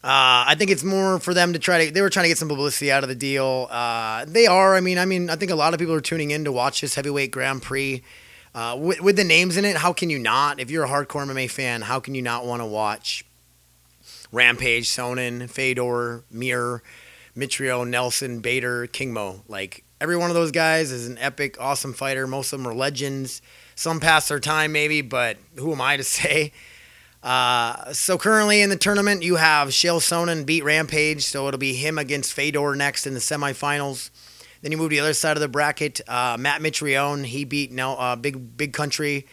Uh, 0.02 0.48
I 0.48 0.56
think 0.58 0.72
it's 0.72 0.86
more 0.86 1.20
for 1.20 1.34
them 1.34 1.52
to 1.52 1.60
try 1.60 1.88
to. 1.88 1.92
They 1.92 2.02
were 2.02 2.10
trying 2.10 2.24
to 2.24 2.30
get 2.30 2.38
some 2.38 2.48
publicity 2.48 2.90
out 2.90 3.04
of 3.04 3.10
the 3.10 3.16
deal. 3.16 3.68
Uh, 3.70 4.24
they 4.26 4.48
are. 4.48 4.76
I 4.78 4.80
mean, 4.80 4.98
I 4.98 5.04
mean, 5.04 5.30
I 5.30 5.36
think 5.36 5.52
a 5.52 5.56
lot 5.56 5.74
of 5.74 5.80
people 5.82 5.94
are 5.94 6.00
tuning 6.00 6.32
in 6.32 6.46
to 6.46 6.54
watch 6.54 6.80
this 6.80 6.96
heavyweight 6.96 7.32
Grand 7.32 7.62
Prix. 7.62 8.02
Uh, 8.56 8.78
with, 8.80 9.02
with 9.02 9.18
the 9.18 9.26
names 9.26 9.58
in 9.58 9.66
it, 9.66 9.76
how 9.76 9.92
can 9.92 10.10
you 10.10 10.20
not? 10.20 10.62
If 10.62 10.72
you're 10.72 10.86
a 10.86 10.88
hardcore 10.88 11.28
MMA 11.28 11.52
fan, 11.52 11.82
how 11.82 12.00
can 12.00 12.16
you 12.16 12.22
not 12.22 12.46
want 12.46 12.62
to 12.62 12.66
watch 12.66 13.26
Rampage, 14.32 14.88
Sonnen, 14.88 15.50
Fedor, 15.50 16.24
Mir, 16.30 16.84
Mitrio, 17.36 17.88
Nelson, 17.88 18.40
Bader, 18.40 18.88
King 18.88 19.14
Mo. 19.14 19.42
Like 19.48 19.84
every 20.00 20.18
one 20.18 20.30
of 20.30 20.36
those 20.36 20.52
guys 20.52 20.92
is 20.92 21.08
an 21.08 21.18
epic, 21.18 21.58
awesome 21.60 21.94
fighter. 21.94 22.28
Most 22.28 22.54
of 22.54 22.60
them 22.60 22.68
are 22.68 22.76
legends. 22.76 23.42
Some 23.76 24.00
past 24.00 24.30
their 24.30 24.40
time, 24.40 24.72
maybe, 24.72 25.02
but 25.02 25.38
who 25.58 25.72
am 25.72 25.82
I 25.82 25.98
to 25.98 26.04
say? 26.04 26.52
Uh, 27.22 27.92
so 27.92 28.18
currently 28.18 28.62
in 28.62 28.70
the 28.70 28.78
tournament, 28.78 29.24
you 29.24 29.36
have 29.36 29.70
Chael 29.70 30.00
Sonnen 30.00 30.46
beat 30.46 30.64
Rampage, 30.64 31.24
so 31.24 31.48
it'll 31.48 31.58
be 31.58 31.74
him 31.74 31.98
against 31.98 32.34
Fedor 32.34 32.76
next 32.76 33.06
in 33.06 33.14
the 33.14 33.20
semifinals. 33.20 34.10
Then 34.62 34.72
you 34.72 34.78
move 34.78 34.90
to 34.90 34.96
the 34.96 35.00
other 35.02 35.14
side 35.14 35.38
of 35.38 35.42
the 35.42 35.48
bracket. 35.48 36.02
Uh, 36.08 36.38
Matt 36.40 36.62
Mitrione, 36.62 37.26
he 37.26 37.46
beat 37.46 37.72
now 37.72 37.94
uh, 37.96 38.16
Big 38.16 38.58
Big 38.58 38.74
Country 38.74 39.26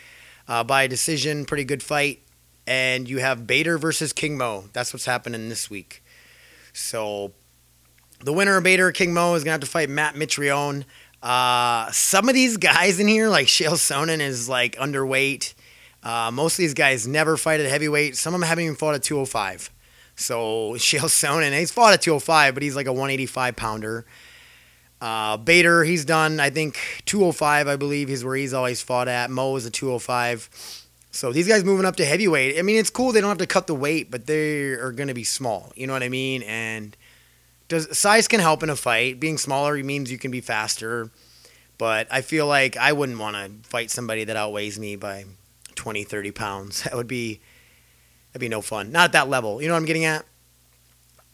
uh, 0.48 0.64
by 0.64 0.84
a 0.84 0.88
decision, 0.88 1.44
pretty 1.44 1.64
good 1.64 1.82
fight 1.82 2.25
and 2.66 3.08
you 3.08 3.18
have 3.18 3.46
Bader 3.46 3.78
versus 3.78 4.12
King 4.12 4.36
Mo. 4.36 4.64
That's 4.72 4.92
what's 4.92 5.06
happening 5.06 5.48
this 5.48 5.70
week. 5.70 6.02
So 6.72 7.32
the 8.20 8.32
winner 8.32 8.56
of 8.56 8.64
Bader 8.64 8.92
King 8.92 9.14
Mo 9.14 9.34
is 9.34 9.44
gonna 9.44 9.52
have 9.52 9.60
to 9.60 9.66
fight 9.66 9.88
Matt 9.88 10.14
Mitrione. 10.14 10.84
Uh, 11.22 11.90
some 11.92 12.28
of 12.28 12.34
these 12.34 12.56
guys 12.56 13.00
in 13.00 13.08
here, 13.08 13.28
like 13.28 13.46
Chael 13.46 13.72
Sonnen, 13.72 14.20
is 14.20 14.48
like 14.48 14.76
underweight. 14.76 15.54
Uh, 16.02 16.30
most 16.32 16.54
of 16.54 16.58
these 16.58 16.74
guys 16.74 17.06
never 17.06 17.36
fight 17.36 17.60
at 17.60 17.68
heavyweight. 17.68 18.16
Some 18.16 18.34
of 18.34 18.40
them 18.40 18.48
haven't 18.48 18.64
even 18.64 18.76
fought 18.76 18.94
at 18.94 19.02
205. 19.02 19.70
So 20.14 20.72
Chael 20.76 21.06
Sonnen, 21.06 21.58
he's 21.58 21.72
fought 21.72 21.94
at 21.94 22.02
205, 22.02 22.54
but 22.54 22.62
he's 22.62 22.76
like 22.76 22.86
a 22.86 22.92
185 22.92 23.56
pounder. 23.56 24.06
Uh, 25.00 25.36
Bader, 25.36 25.84
he's 25.84 26.04
done, 26.04 26.40
I 26.40 26.48
think 26.50 26.78
205, 27.04 27.68
I 27.68 27.76
believe, 27.76 28.08
is 28.08 28.24
where 28.24 28.36
he's 28.36 28.54
always 28.54 28.80
fought 28.80 29.08
at. 29.08 29.30
Mo 29.30 29.54
is 29.56 29.66
a 29.66 29.70
205. 29.70 30.85
So 31.16 31.32
these 31.32 31.48
guys 31.48 31.64
moving 31.64 31.86
up 31.86 31.96
to 31.96 32.04
heavyweight. 32.04 32.58
I 32.58 32.62
mean, 32.62 32.76
it's 32.76 32.90
cool 32.90 33.12
they 33.12 33.20
don't 33.20 33.30
have 33.30 33.38
to 33.38 33.46
cut 33.46 33.66
the 33.66 33.74
weight, 33.74 34.10
but 34.10 34.26
they 34.26 34.72
are 34.72 34.92
going 34.92 35.08
to 35.08 35.14
be 35.14 35.24
small. 35.24 35.72
You 35.74 35.86
know 35.86 35.92
what 35.92 36.02
I 36.02 36.08
mean? 36.08 36.42
And 36.42 36.96
does 37.68 37.98
size 37.98 38.28
can 38.28 38.40
help 38.40 38.62
in 38.62 38.70
a 38.70 38.76
fight. 38.76 39.18
Being 39.18 39.38
smaller 39.38 39.76
means 39.82 40.12
you 40.12 40.18
can 40.18 40.30
be 40.30 40.40
faster. 40.40 41.10
But 41.78 42.06
I 42.10 42.20
feel 42.20 42.46
like 42.46 42.76
I 42.76 42.92
wouldn't 42.92 43.18
want 43.18 43.36
to 43.36 43.68
fight 43.68 43.90
somebody 43.90 44.24
that 44.24 44.36
outweighs 44.36 44.78
me 44.78 44.96
by 44.96 45.24
20, 45.74 46.04
30 46.04 46.30
pounds. 46.30 46.82
That 46.84 46.94
would 46.94 47.08
be 47.08 47.40
that'd 48.32 48.40
be 48.40 48.48
no 48.48 48.60
fun. 48.60 48.92
Not 48.92 49.06
at 49.06 49.12
that 49.12 49.28
level. 49.28 49.60
You 49.60 49.68
know 49.68 49.74
what 49.74 49.80
I'm 49.80 49.86
getting 49.86 50.04
at? 50.04 50.24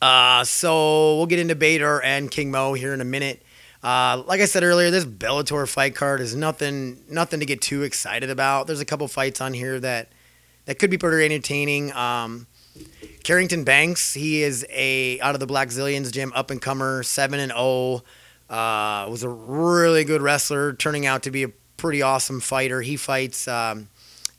Uh, 0.00 0.44
so 0.44 1.16
we'll 1.16 1.26
get 1.26 1.38
into 1.38 1.54
Bader 1.54 2.00
and 2.02 2.30
King 2.30 2.50
Mo 2.50 2.74
here 2.74 2.94
in 2.94 3.00
a 3.00 3.04
minute. 3.04 3.42
Uh, 3.82 4.22
like 4.26 4.40
I 4.40 4.44
said 4.44 4.62
earlier, 4.62 4.90
this 4.90 5.04
Bellator 5.04 5.68
fight 5.68 5.94
card 5.94 6.20
is 6.20 6.34
nothing 6.36 7.02
nothing 7.08 7.40
to 7.40 7.46
get 7.46 7.60
too 7.60 7.82
excited 7.82 8.30
about. 8.30 8.66
There's 8.66 8.80
a 8.80 8.84
couple 8.84 9.08
fights 9.08 9.40
on 9.40 9.54
here 9.54 9.80
that 9.80 10.08
that 10.66 10.78
could 10.78 10.90
be 10.90 10.98
pretty 10.98 11.24
entertaining. 11.24 11.92
Um, 11.92 12.46
Carrington 13.24 13.64
Banks, 13.64 14.14
he 14.14 14.42
is 14.42 14.64
a 14.70 15.18
out 15.20 15.34
of 15.34 15.40
the 15.40 15.46
Blackzilians 15.46 16.12
gym 16.12 16.32
up 16.34 16.50
and 16.50 16.62
comer, 16.62 17.02
seven 17.02 17.40
and 17.40 17.50
zero. 17.50 17.60
Oh. 17.60 18.02
Uh, 18.48 19.06
was 19.08 19.22
a 19.22 19.28
really 19.30 20.04
good 20.04 20.20
wrestler, 20.20 20.74
turning 20.74 21.06
out 21.06 21.22
to 21.22 21.30
be 21.30 21.42
a 21.42 21.48
pretty 21.78 22.02
awesome 22.02 22.38
fighter. 22.38 22.82
He 22.82 22.96
fights 22.96 23.48
um, 23.48 23.88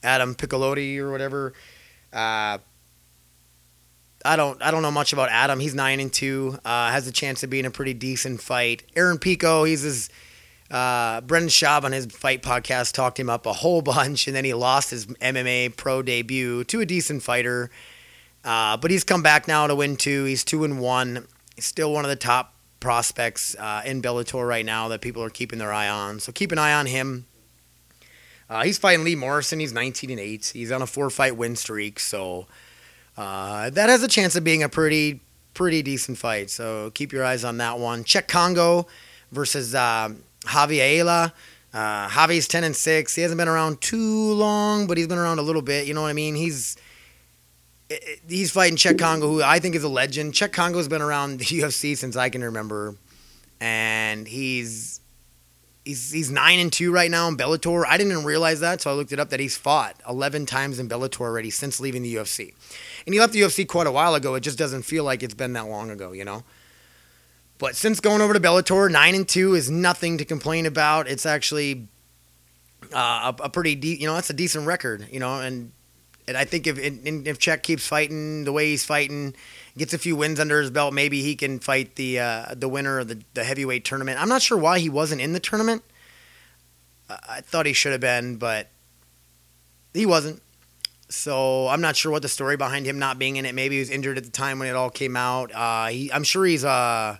Adam 0.03 0.35
Piccolotti 0.35 0.99
or 0.99 1.11
whatever. 1.11 1.53
Uh, 2.11 2.59
I 4.25 4.35
don't 4.35 4.61
I 4.61 4.71
don't 4.71 4.81
know 4.81 4.91
much 4.91 5.13
about 5.13 5.29
Adam. 5.29 5.59
He's 5.59 5.75
nine 5.75 5.99
and 5.99 6.11
two. 6.11 6.57
Uh, 6.63 6.91
has 6.91 7.07
a 7.07 7.11
chance 7.11 7.43
of 7.43 7.49
being 7.49 7.65
a 7.65 7.71
pretty 7.71 7.93
decent 7.93 8.41
fight. 8.41 8.83
Aaron 8.95 9.17
Pico, 9.17 9.63
he's 9.63 9.81
his 9.81 10.09
uh, 10.71 11.21
Brendan 11.21 11.49
Schaub 11.49 11.83
on 11.83 11.91
his 11.91 12.07
fight 12.07 12.41
podcast 12.41 12.93
talked 12.93 13.19
him 13.19 13.29
up 13.29 13.45
a 13.45 13.53
whole 13.53 13.81
bunch, 13.93 14.27
and 14.27 14.35
then 14.35 14.45
he 14.45 14.53
lost 14.53 14.89
his 14.89 15.05
MMA 15.05 15.75
pro 15.75 16.01
debut 16.01 16.63
to 16.65 16.81
a 16.81 16.85
decent 16.85 17.23
fighter. 17.23 17.69
Uh, 18.43 18.75
but 18.77 18.91
he's 18.91 19.03
come 19.03 19.21
back 19.23 19.47
now 19.47 19.67
to 19.67 19.75
win 19.75 19.95
two. 19.95 20.25
He's 20.25 20.43
two 20.43 20.63
and 20.63 20.79
one. 20.79 21.27
He's 21.55 21.65
still 21.65 21.93
one 21.93 22.03
of 22.03 22.09
the 22.09 22.15
top 22.15 22.55
prospects 22.79 23.55
uh, 23.57 23.81
in 23.85 24.01
Bellator 24.01 24.45
right 24.45 24.65
now 24.65 24.89
that 24.89 24.99
people 24.99 25.23
are 25.23 25.29
keeping 25.29 25.59
their 25.59 25.71
eye 25.71 25.87
on. 25.87 26.19
So 26.19 26.31
keep 26.31 26.51
an 26.51 26.57
eye 26.57 26.73
on 26.73 26.87
him. 26.87 27.27
Uh, 28.49 28.63
he's 28.63 28.77
fighting 28.77 29.05
Lee 29.05 29.15
Morrison. 29.15 29.59
He's 29.59 29.71
19 29.71 30.09
and 30.09 30.19
eight. 30.19 30.51
He's 30.53 30.71
on 30.71 30.81
a 30.81 30.87
four 30.87 31.09
fight 31.09 31.37
win 31.37 31.55
streak. 31.55 31.99
So 31.99 32.47
uh, 33.17 33.69
that 33.69 33.89
has 33.89 34.03
a 34.03 34.07
chance 34.07 34.35
of 34.35 34.43
being 34.43 34.63
a 34.63 34.69
pretty 34.69 35.21
pretty 35.53 35.81
decent 35.81 36.17
fight. 36.17 36.49
So 36.49 36.91
keep 36.91 37.11
your 37.11 37.23
eyes 37.23 37.43
on 37.43 37.57
that 37.57 37.79
one. 37.79 38.03
Cheick 38.03 38.27
Kongo 38.27 38.87
versus 39.31 39.75
uh, 39.75 40.09
Javy. 40.45 41.31
Uh, 41.73 42.07
Javy's 42.09 42.47
10 42.47 42.63
and 42.63 42.75
6. 42.75 43.15
He 43.15 43.21
hasn't 43.21 43.37
been 43.37 43.47
around 43.47 43.81
too 43.81 44.33
long, 44.33 44.87
but 44.87 44.97
he's 44.97 45.07
been 45.07 45.17
around 45.17 45.39
a 45.39 45.43
little 45.43 45.61
bit. 45.61 45.87
You 45.87 45.93
know 45.93 46.01
what 46.01 46.09
I 46.09 46.13
mean? 46.13 46.35
He's 46.35 46.77
he's 48.27 48.51
fighting 48.51 48.77
Cheick 48.77 48.97
Kongo, 48.99 49.27
who 49.27 49.43
I 49.43 49.59
think 49.59 49.75
is 49.75 49.83
a 49.83 49.89
legend. 49.89 50.33
Cheick 50.33 50.51
Kongo's 50.51 50.87
been 50.87 51.01
around 51.01 51.39
the 51.39 51.45
UFC 51.61 51.95
since 51.97 52.15
I 52.15 52.29
can 52.29 52.43
remember, 52.43 52.95
and 53.59 54.27
he's 54.27 54.99
he's 55.85 56.11
he's 56.11 56.31
nine 56.31 56.59
and 56.59 56.71
two 56.71 56.91
right 56.91 57.09
now 57.09 57.27
in 57.27 57.37
Bellator. 57.37 57.85
I 57.87 57.97
didn't 57.97 58.13
even 58.13 58.25
realize 58.25 58.59
that, 58.61 58.81
so 58.81 58.91
I 58.91 58.93
looked 58.93 59.11
it 59.11 59.19
up 59.19 59.29
that 59.29 59.39
he's 59.39 59.57
fought 59.57 59.95
11 60.07 60.45
times 60.45 60.79
in 60.79 60.89
Bellator 60.89 61.21
already 61.21 61.49
since 61.49 61.79
leaving 61.79 62.03
the 62.03 62.15
UFC. 62.15 62.53
And 63.05 63.13
he 63.13 63.19
left 63.19 63.33
the 63.33 63.41
UFC 63.41 63.67
quite 63.67 63.87
a 63.87 63.91
while 63.91 64.15
ago. 64.15 64.35
It 64.35 64.41
just 64.41 64.57
doesn't 64.57 64.83
feel 64.83 65.03
like 65.03 65.23
it's 65.23 65.33
been 65.33 65.53
that 65.53 65.67
long 65.67 65.89
ago, 65.89 66.11
you 66.11 66.25
know. 66.25 66.43
But 67.57 67.75
since 67.75 67.99
going 67.99 68.21
over 68.21 68.33
to 68.33 68.39
Bellator, 68.39 68.91
nine 68.91 69.15
and 69.15 69.27
two 69.27 69.53
is 69.53 69.69
nothing 69.69 70.17
to 70.17 70.25
complain 70.25 70.65
about. 70.65 71.07
It's 71.07 71.25
actually 71.25 71.87
uh, 72.93 73.33
a, 73.39 73.43
a, 73.43 73.49
pretty, 73.49 73.71
you 73.71 74.07
know, 74.07 74.15
that's 74.15 74.29
a 74.29 74.33
decent 74.33 74.67
record, 74.67 75.07
you 75.11 75.19
know. 75.19 75.39
And 75.39 75.71
and 76.27 76.37
I 76.37 76.45
think 76.45 76.67
if 76.67 76.77
if 76.79 77.39
Cheick 77.39 77.63
keeps 77.63 77.87
fighting 77.87 78.45
the 78.45 78.51
way 78.51 78.67
he's 78.67 78.85
fighting, 78.85 79.35
gets 79.77 79.93
a 79.93 79.97
few 79.97 80.15
wins 80.15 80.39
under 80.39 80.61
his 80.61 80.71
belt, 80.71 80.93
maybe 80.93 81.21
he 81.21 81.35
can 81.35 81.59
fight 81.59 81.95
the 81.95 82.19
uh, 82.19 82.55
the 82.55 82.69
winner 82.69 82.99
of 82.99 83.07
the, 83.07 83.21
the 83.33 83.43
heavyweight 83.43 83.85
tournament. 83.85 84.21
I'm 84.21 84.29
not 84.29 84.41
sure 84.41 84.57
why 84.57 84.79
he 84.79 84.89
wasn't 84.89 85.21
in 85.21 85.33
the 85.33 85.39
tournament. 85.39 85.83
I 87.09 87.41
thought 87.41 87.65
he 87.65 87.73
should 87.73 87.91
have 87.91 88.01
been, 88.01 88.37
but 88.37 88.69
he 89.93 90.05
wasn't. 90.05 90.41
So 91.09 91.67
I'm 91.67 91.81
not 91.81 91.95
sure 91.95 92.11
what 92.11 92.21
the 92.21 92.29
story 92.29 92.57
behind 92.57 92.85
him 92.87 92.97
not 92.97 93.19
being 93.19 93.35
in 93.35 93.45
it. 93.45 93.53
Maybe 93.53 93.75
he 93.75 93.79
was 93.79 93.89
injured 93.89 94.17
at 94.17 94.23
the 94.23 94.31
time 94.31 94.57
when 94.57 94.67
it 94.67 94.75
all 94.75 94.89
came 94.89 95.15
out. 95.15 95.53
Uh, 95.53 95.87
he, 95.87 96.11
I'm 96.11 96.23
sure 96.23 96.45
he's 96.45 96.65
uh, 96.65 97.17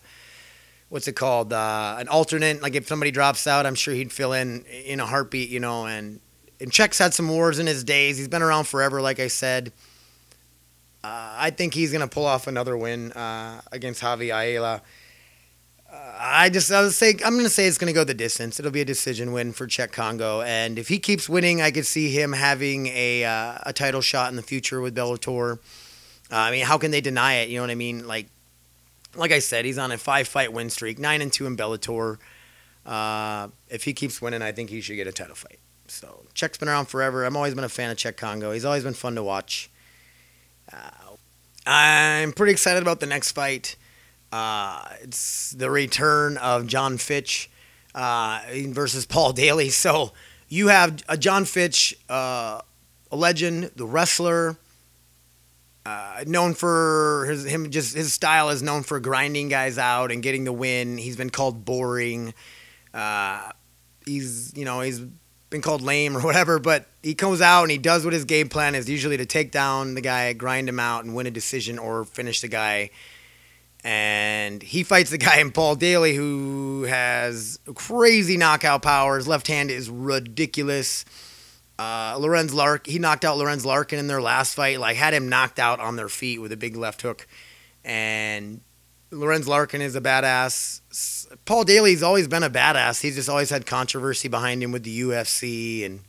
what's 0.90 1.08
it 1.08 1.16
called? 1.16 1.54
Uh, 1.54 1.98
an 2.00 2.08
alternate. 2.08 2.62
Like 2.62 2.76
if 2.76 2.88
somebody 2.88 3.12
drops 3.12 3.46
out, 3.46 3.66
I'm 3.66 3.76
sure 3.76 3.94
he'd 3.94 4.12
fill 4.12 4.34
in 4.34 4.64
in 4.66 5.00
a 5.00 5.06
heartbeat. 5.06 5.50
You 5.50 5.60
know, 5.60 5.86
and 5.86 6.20
and 6.60 6.72
Cheick's 6.72 6.98
had 6.98 7.14
some 7.14 7.30
wars 7.30 7.60
in 7.60 7.68
his 7.68 7.84
days. 7.84 8.18
He's 8.18 8.28
been 8.28 8.42
around 8.42 8.66
forever, 8.66 9.02
like 9.02 9.20
I 9.20 9.28
said. 9.28 9.74
Uh, 11.04 11.36
I 11.38 11.50
think 11.50 11.74
he's 11.74 11.92
gonna 11.92 12.08
pull 12.08 12.26
off 12.26 12.48
another 12.48 12.78
win 12.78 13.12
uh, 13.12 13.62
against 13.72 14.02
Javy 14.02 14.34
Ayala. 14.34 14.82
I 15.92 16.50
just 16.50 16.72
I 16.72 16.82
was 16.82 16.98
say 16.98 17.12
I'm 17.26 17.36
gonna 17.36 17.50
say 17.50 17.68
it's 17.68 17.78
gonna 17.78 17.94
go 17.94 18.04
the 18.04 18.14
distance. 18.14 18.60
It'll 18.60 18.72
be 18.72 18.82
a 18.82 18.86
decision 18.86 19.32
win 19.32 19.52
for 19.52 19.68
Cheick 19.68 19.92
Kongo, 19.92 20.42
and 20.42 20.80
if 20.80 20.88
he 20.88 20.98
keeps 20.98 21.28
winning, 21.30 21.62
I 21.62 21.72
could 21.72 21.86
see 21.86 22.10
him 22.10 22.34
having 22.34 22.88
a 22.88 23.26
uh, 23.26 23.58
a 23.64 23.74
title 23.74 24.02
shot 24.02 24.30
in 24.30 24.38
the 24.38 24.42
future 24.42 24.82
with 24.82 24.96
Bellator. 24.96 25.60
Uh, 26.32 26.36
I 26.36 26.52
mean, 26.52 26.66
how 26.66 26.78
can 26.78 26.92
they 26.92 27.02
deny 27.02 27.36
it? 27.36 27.50
You 27.50 27.58
know 27.58 27.64
what 27.64 27.70
I 27.70 27.76
mean? 27.76 28.08
Like, 28.08 28.28
like 29.16 29.32
I 29.32 29.40
said, 29.40 29.66
he's 29.66 29.78
on 29.78 29.92
a 29.92 29.98
five 29.98 30.28
fight 30.28 30.54
win 30.54 30.70
streak, 30.70 30.98
nine 31.00 31.22
and 31.22 31.32
two 31.32 31.46
in 31.46 31.58
Bellator. 31.58 32.18
Uh, 32.86 33.50
if 33.70 33.84
he 33.84 33.94
keeps 33.94 34.22
winning, 34.22 34.42
I 34.42 34.52
think 34.52 34.70
he 34.70 34.82
should 34.82 34.96
get 34.96 35.08
a 35.08 35.12
title 35.12 35.36
fight. 35.36 35.60
So 35.88 36.24
Cheick's 36.34 36.58
been 36.58 36.70
around 36.70 36.86
forever. 36.88 37.26
I've 37.26 37.36
always 37.36 37.54
been 37.54 37.64
a 37.64 37.70
fan 37.70 37.92
of 37.92 37.98
Cheick 37.98 38.18
Kongo. 38.18 38.52
He's 38.52 38.66
always 38.66 38.84
been 38.84 38.94
fun 38.94 39.16
to 39.16 39.24
watch. 39.24 39.70
I'm 41.66 42.34
pretty 42.34 42.52
excited 42.52 42.82
about 42.82 43.00
the 43.00 43.06
next 43.06 43.32
fight. 43.32 43.76
Uh, 44.32 44.86
it's 45.02 45.52
the 45.52 45.70
return 45.70 46.38
of 46.38 46.68
John 46.68 46.98
Fitch 46.98 47.50
uh, 47.96 48.42
versus 48.70 49.06
Paul 49.06 49.34
Daley. 49.34 49.70
So 49.84 50.14
you 50.50 50.68
have 50.68 51.04
a 51.08 51.18
John 51.18 51.46
Fitch, 51.46 51.98
uh, 52.10 52.62
a 53.12 53.16
legend, 53.16 53.72
the 53.76 53.86
wrestler, 53.86 54.58
uh, 55.86 56.24
known 56.28 56.54
for 56.54 57.26
his 57.28 57.44
him 57.46 57.70
just 57.70 57.96
his 57.96 58.14
style 58.14 58.50
is 58.50 58.64
known 58.64 58.84
for 58.84 59.00
grinding 59.00 59.50
guys 59.50 59.78
out 59.78 60.12
and 60.12 60.24
getting 60.24 60.44
the 60.44 60.54
win. 60.54 60.98
He's 60.98 61.18
been 61.18 61.30
called 61.30 61.66
boring. 61.66 62.34
Uh, 62.94 63.52
he's 64.06 64.54
you 64.56 64.64
know 64.64 64.82
he's 64.82 65.02
been 65.54 65.62
called 65.62 65.82
lame 65.82 66.18
or 66.18 66.22
whatever, 66.22 66.60
but 66.60 66.88
he 67.02 67.16
comes 67.16 67.40
out 67.40 67.62
and 67.62 67.72
he 67.72 67.78
does 67.78 68.04
what 68.04 68.14
his 68.14 68.26
game 68.26 68.50
plan 68.50 68.76
is 68.76 68.90
usually 68.90 69.16
to 69.16 69.26
take 69.26 69.52
down 69.52 69.96
the 69.96 70.02
guy, 70.02 70.34
grind 70.34 70.68
him 70.68 70.80
out, 70.80 71.06
and 71.06 71.16
win 71.16 71.28
a 71.28 71.32
decision 71.32 71.80
or 71.80 72.04
finish 72.04 72.42
the 72.42 72.50
guy 72.50 72.90
and 73.84 74.64
he 74.64 74.84
fights 74.84 75.10
the 75.10 75.18
guy 75.20 75.40
in 75.40 75.52
Paul 75.52 75.76
Daley 75.76 76.16
who 76.16 76.84
has 76.84 77.60
crazy 77.76 78.38
knockout 78.38 78.82
power. 78.82 79.18
His 79.18 79.28
left 79.28 79.48
hand 79.48 79.72
is 79.72 79.90
ridiculous. 79.90 81.06
Uh, 81.78 82.16
Lorenz 82.20 82.54
Lark, 82.54 82.88
he 82.88 83.00
knocked 83.00 83.26
out 83.26 83.38
Lorenz 83.38 83.66
Larkin 83.66 84.00
in 84.00 84.08
their 84.08 84.22
last 84.22 84.54
fight, 84.54 84.80
like 84.80 84.96
had 84.96 85.14
him 85.14 85.28
knocked 85.28 85.60
out 85.60 85.80
on 85.80 85.96
their 85.96 86.10
feet 86.10 86.40
with 86.40 86.52
a 86.52 86.58
big 86.58 86.76
left 86.76 87.02
hook. 87.02 87.28
And 87.84 88.62
Lorenz 89.12 89.48
Larkin 89.48 89.82
is 89.82 89.96
a 89.96 90.02
badass. 90.02 91.23
Paul 91.46 91.64
Daley's 91.64 92.04
always 92.04 92.28
been 92.28 92.44
a 92.44 92.50
badass. 92.50 93.02
He's 93.02 93.16
just 93.16 93.30
always 93.30 93.50
had 93.50 93.66
controversy 93.66 94.28
behind 94.28 94.62
him 94.62 94.72
with 94.72 94.84
the 94.84 95.02
UFC 95.02 95.86
and 95.86 96.02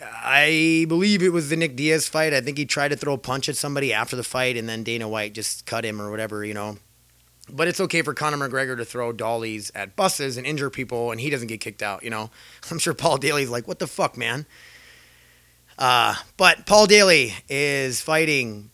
I 0.00 0.84
believe 0.88 1.22
it 1.22 1.32
was 1.32 1.48
the 1.48 1.56
Nick 1.56 1.74
Diaz 1.76 2.06
fight. 2.08 2.34
I 2.34 2.40
think 2.40 2.58
he 2.58 2.66
tried 2.66 2.88
to 2.88 2.96
throw 2.96 3.14
a 3.14 3.18
punch 3.18 3.48
at 3.48 3.56
somebody 3.56 3.92
after 3.92 4.14
the 4.14 4.22
fight, 4.22 4.56
and 4.56 4.68
then 4.68 4.82
Dana 4.82 5.08
White 5.08 5.32
just 5.32 5.64
cut 5.64 5.84
him 5.84 6.02
or 6.02 6.10
whatever, 6.10 6.44
you 6.44 6.52
know. 6.54 6.76
But 7.48 7.68
it's 7.68 7.80
okay 7.80 8.02
for 8.02 8.12
Conor 8.12 8.36
McGregor 8.36 8.76
to 8.76 8.84
throw 8.84 9.12
dollies 9.12 9.70
at 9.74 9.96
buses 9.96 10.36
and 10.36 10.46
injure 10.46 10.68
people, 10.68 11.12
and 11.12 11.20
he 11.20 11.30
doesn't 11.30 11.46
get 11.46 11.60
kicked 11.60 11.82
out, 11.82 12.02
you 12.02 12.10
know. 12.10 12.30
I'm 12.70 12.78
sure 12.78 12.92
Paul 12.92 13.16
Daley's 13.18 13.48
like, 13.48 13.66
what 13.66 13.78
the 13.78 13.86
fuck, 13.86 14.18
man? 14.18 14.44
Uh, 15.78 16.14
but 16.36 16.66
Paul 16.66 16.86
Daley 16.86 17.34
is 17.48 18.00
fighting 18.00 18.70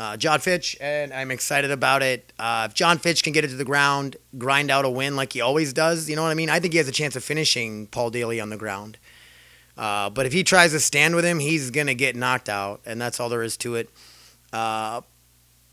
uh, 0.00 0.16
John 0.16 0.40
Fitch, 0.40 0.78
and 0.80 1.12
I'm 1.12 1.30
excited 1.30 1.70
about 1.70 2.02
it. 2.02 2.32
Uh, 2.38 2.68
if 2.70 2.74
John 2.74 2.96
Fitch 2.96 3.22
can 3.22 3.34
get 3.34 3.44
it 3.44 3.48
to 3.48 3.56
the 3.56 3.66
ground, 3.66 4.16
grind 4.38 4.70
out 4.70 4.86
a 4.86 4.90
win 4.90 5.14
like 5.14 5.34
he 5.34 5.42
always 5.42 5.74
does, 5.74 6.08
you 6.08 6.16
know 6.16 6.22
what 6.22 6.30
I 6.30 6.34
mean? 6.34 6.48
I 6.48 6.58
think 6.58 6.72
he 6.72 6.78
has 6.78 6.88
a 6.88 6.92
chance 6.92 7.16
of 7.16 7.22
finishing 7.22 7.86
Paul 7.86 8.08
Daley 8.08 8.40
on 8.40 8.48
the 8.48 8.56
ground. 8.56 8.96
Uh, 9.76 10.08
but 10.08 10.24
if 10.24 10.32
he 10.32 10.42
tries 10.42 10.72
to 10.72 10.80
stand 10.80 11.14
with 11.14 11.24
him, 11.26 11.38
he's 11.38 11.70
gonna 11.70 11.92
get 11.92 12.16
knocked 12.16 12.48
out, 12.48 12.80
and 12.86 12.98
that's 12.98 13.20
all 13.20 13.28
there 13.28 13.42
is 13.42 13.58
to 13.58 13.74
it. 13.74 13.90
Uh, 14.54 15.02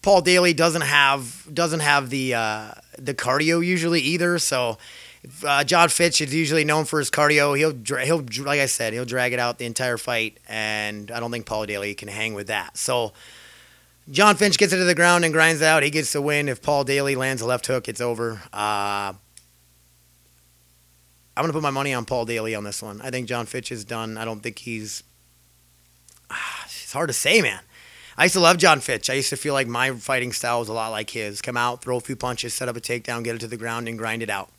Paul 0.01 0.19
Daley 0.21 0.53
doesn't 0.53 0.81
have 0.81 1.47
doesn't 1.53 1.79
have 1.79 2.09
the 2.09 2.33
uh, 2.33 2.71
the 2.97 3.13
cardio 3.13 3.65
usually 3.65 4.01
either. 4.01 4.39
So 4.39 4.77
uh, 5.45 5.63
John 5.63 5.87
Fitch 5.87 6.19
is 6.19 6.35
usually 6.35 6.65
known 6.65 6.83
for 6.83 6.99
his 6.99 7.09
cardio. 7.09 7.57
He'll 7.57 7.73
he'll 8.03 8.45
like 8.45 8.59
I 8.59 8.65
said, 8.65 8.91
he'll 8.91 9.05
drag 9.05 9.31
it 9.31 9.39
out 9.39 9.57
the 9.57 9.65
entire 9.65 9.97
fight, 9.97 10.37
and 10.49 11.11
I 11.11 11.21
don't 11.21 11.31
think 11.31 11.45
Paul 11.45 11.65
Daley 11.65 11.93
can 11.95 12.09
hang 12.09 12.33
with 12.33 12.47
that. 12.47 12.75
So. 12.77 13.13
John 14.09 14.37
Finch 14.37 14.57
gets 14.57 14.71
it 14.71 14.77
to 14.77 14.85
the 14.85 14.95
ground 14.95 15.25
and 15.25 15.33
grinds 15.33 15.61
out. 15.61 15.83
He 15.83 15.89
gets 15.89 16.13
the 16.13 16.21
win. 16.21 16.47
If 16.47 16.61
Paul 16.61 16.85
Daley 16.85 17.15
lands 17.15 17.41
a 17.41 17.45
left 17.45 17.67
hook, 17.67 17.89
it's 17.89 17.99
over. 17.99 18.41
Uh, 18.53 19.13
I'm 21.35 21.43
going 21.43 21.47
to 21.47 21.53
put 21.53 21.61
my 21.61 21.71
money 21.71 21.93
on 21.93 22.05
Paul 22.05 22.25
Daley 22.25 22.55
on 22.55 22.63
this 22.63 22.81
one. 22.81 23.01
I 23.01 23.11
think 23.11 23.27
John 23.27 23.45
Finch 23.45 23.71
is 23.71 23.83
done. 23.83 24.17
I 24.17 24.23
don't 24.23 24.39
think 24.39 24.59
he's 24.59 25.03
It's 26.65 26.93
hard 26.93 27.09
to 27.09 27.13
say, 27.13 27.41
man. 27.41 27.59
I 28.17 28.23
used 28.23 28.33
to 28.33 28.39
love 28.39 28.57
John 28.57 28.79
Fitch. 28.79 29.09
I 29.09 29.13
used 29.13 29.29
to 29.29 29.37
feel 29.37 29.53
like 29.53 29.67
my 29.67 29.91
fighting 29.91 30.31
style 30.33 30.59
was 30.59 30.69
a 30.69 30.73
lot 30.73 30.89
like 30.89 31.11
his. 31.11 31.41
Come 31.41 31.57
out, 31.57 31.81
throw 31.83 31.97
a 31.97 31.99
few 31.99 32.15
punches, 32.15 32.53
set 32.53 32.67
up 32.67 32.75
a 32.75 32.81
takedown, 32.81 33.23
get 33.23 33.35
it 33.35 33.41
to 33.41 33.47
the 33.47 33.57
ground, 33.57 33.87
and 33.87 33.97
grind 33.97 34.23
it 34.23 34.29
out. 34.29 34.49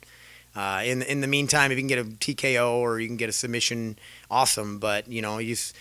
Uh, 0.55 0.81
in 0.85 1.01
in 1.01 1.21
the 1.21 1.27
meantime, 1.27 1.71
if 1.71 1.77
you 1.77 1.81
can 1.81 1.87
get 1.87 1.99
a 1.99 2.03
TKO 2.05 2.73
or 2.75 2.99
you 2.99 3.07
can 3.07 3.17
get 3.17 3.29
a 3.29 3.33
submission, 3.33 3.97
awesome. 4.31 4.79
But 4.79 5.09
you 5.09 5.21
know, 5.21 5.39
he's 5.39 5.73